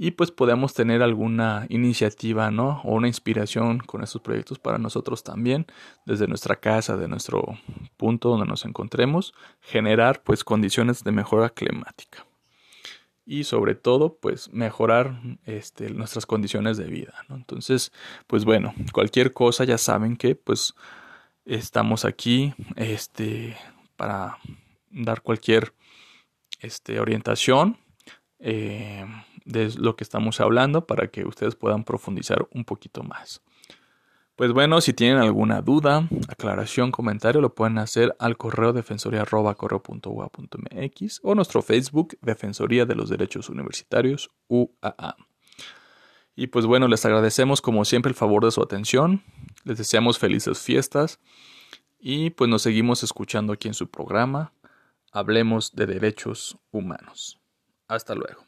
y 0.00 0.12
pues 0.12 0.30
podemos 0.30 0.74
tener 0.74 1.02
alguna 1.02 1.66
iniciativa, 1.68 2.52
¿no? 2.52 2.80
O 2.84 2.94
una 2.94 3.08
inspiración 3.08 3.80
con 3.80 4.04
estos 4.04 4.22
proyectos 4.22 4.60
para 4.60 4.78
nosotros 4.78 5.24
también, 5.24 5.66
desde 6.06 6.28
nuestra 6.28 6.54
casa, 6.54 6.96
de 6.96 7.08
nuestro 7.08 7.58
punto 7.96 8.28
donde 8.28 8.46
nos 8.46 8.64
encontremos, 8.64 9.34
generar 9.60 10.22
pues 10.22 10.44
condiciones 10.44 11.02
de 11.02 11.10
mejora 11.10 11.50
climática. 11.50 12.24
Y 13.26 13.42
sobre 13.42 13.74
todo, 13.74 14.14
pues 14.14 14.52
mejorar 14.52 15.20
este, 15.44 15.90
nuestras 15.90 16.26
condiciones 16.26 16.76
de 16.76 16.86
vida, 16.86 17.14
¿no? 17.28 17.34
Entonces, 17.34 17.92
pues 18.28 18.44
bueno, 18.44 18.74
cualquier 18.92 19.32
cosa 19.32 19.64
ya 19.64 19.78
saben 19.78 20.16
que 20.16 20.36
pues 20.36 20.74
estamos 21.44 22.04
aquí 22.04 22.54
este, 22.76 23.56
para 23.96 24.38
dar 24.90 25.22
cualquier 25.22 25.74
este, 26.60 27.00
orientación. 27.00 27.78
Eh, 28.38 29.04
de 29.48 29.72
lo 29.78 29.96
que 29.96 30.04
estamos 30.04 30.40
hablando 30.40 30.86
para 30.86 31.08
que 31.08 31.24
ustedes 31.24 31.56
puedan 31.56 31.82
profundizar 31.82 32.46
un 32.52 32.64
poquito 32.64 33.02
más. 33.02 33.42
Pues 34.36 34.52
bueno, 34.52 34.80
si 34.80 34.92
tienen 34.92 35.18
alguna 35.18 35.62
duda, 35.62 36.08
aclaración, 36.28 36.92
comentario, 36.92 37.40
lo 37.40 37.56
pueden 37.56 37.78
hacer 37.78 38.14
al 38.20 38.36
correo 38.36 38.72
defensoría 38.72 39.24
o 41.22 41.34
nuestro 41.34 41.62
Facebook 41.62 42.16
Defensoría 42.20 42.86
de 42.86 42.94
los 42.94 43.08
Derechos 43.08 43.48
Universitarios 43.48 44.30
UAA. 44.46 45.16
Y 46.36 46.46
pues 46.46 46.66
bueno, 46.66 46.86
les 46.86 47.04
agradecemos 47.04 47.60
como 47.60 47.84
siempre 47.84 48.10
el 48.10 48.14
favor 48.14 48.44
de 48.44 48.52
su 48.52 48.62
atención, 48.62 49.24
les 49.64 49.78
deseamos 49.78 50.20
felices 50.20 50.60
fiestas 50.60 51.18
y 51.98 52.30
pues 52.30 52.48
nos 52.48 52.62
seguimos 52.62 53.02
escuchando 53.02 53.54
aquí 53.54 53.66
en 53.66 53.74
su 53.74 53.90
programa 53.90 54.52
Hablemos 55.10 55.74
de 55.74 55.86
Derechos 55.86 56.58
Humanos. 56.70 57.40
Hasta 57.88 58.14
luego. 58.14 58.47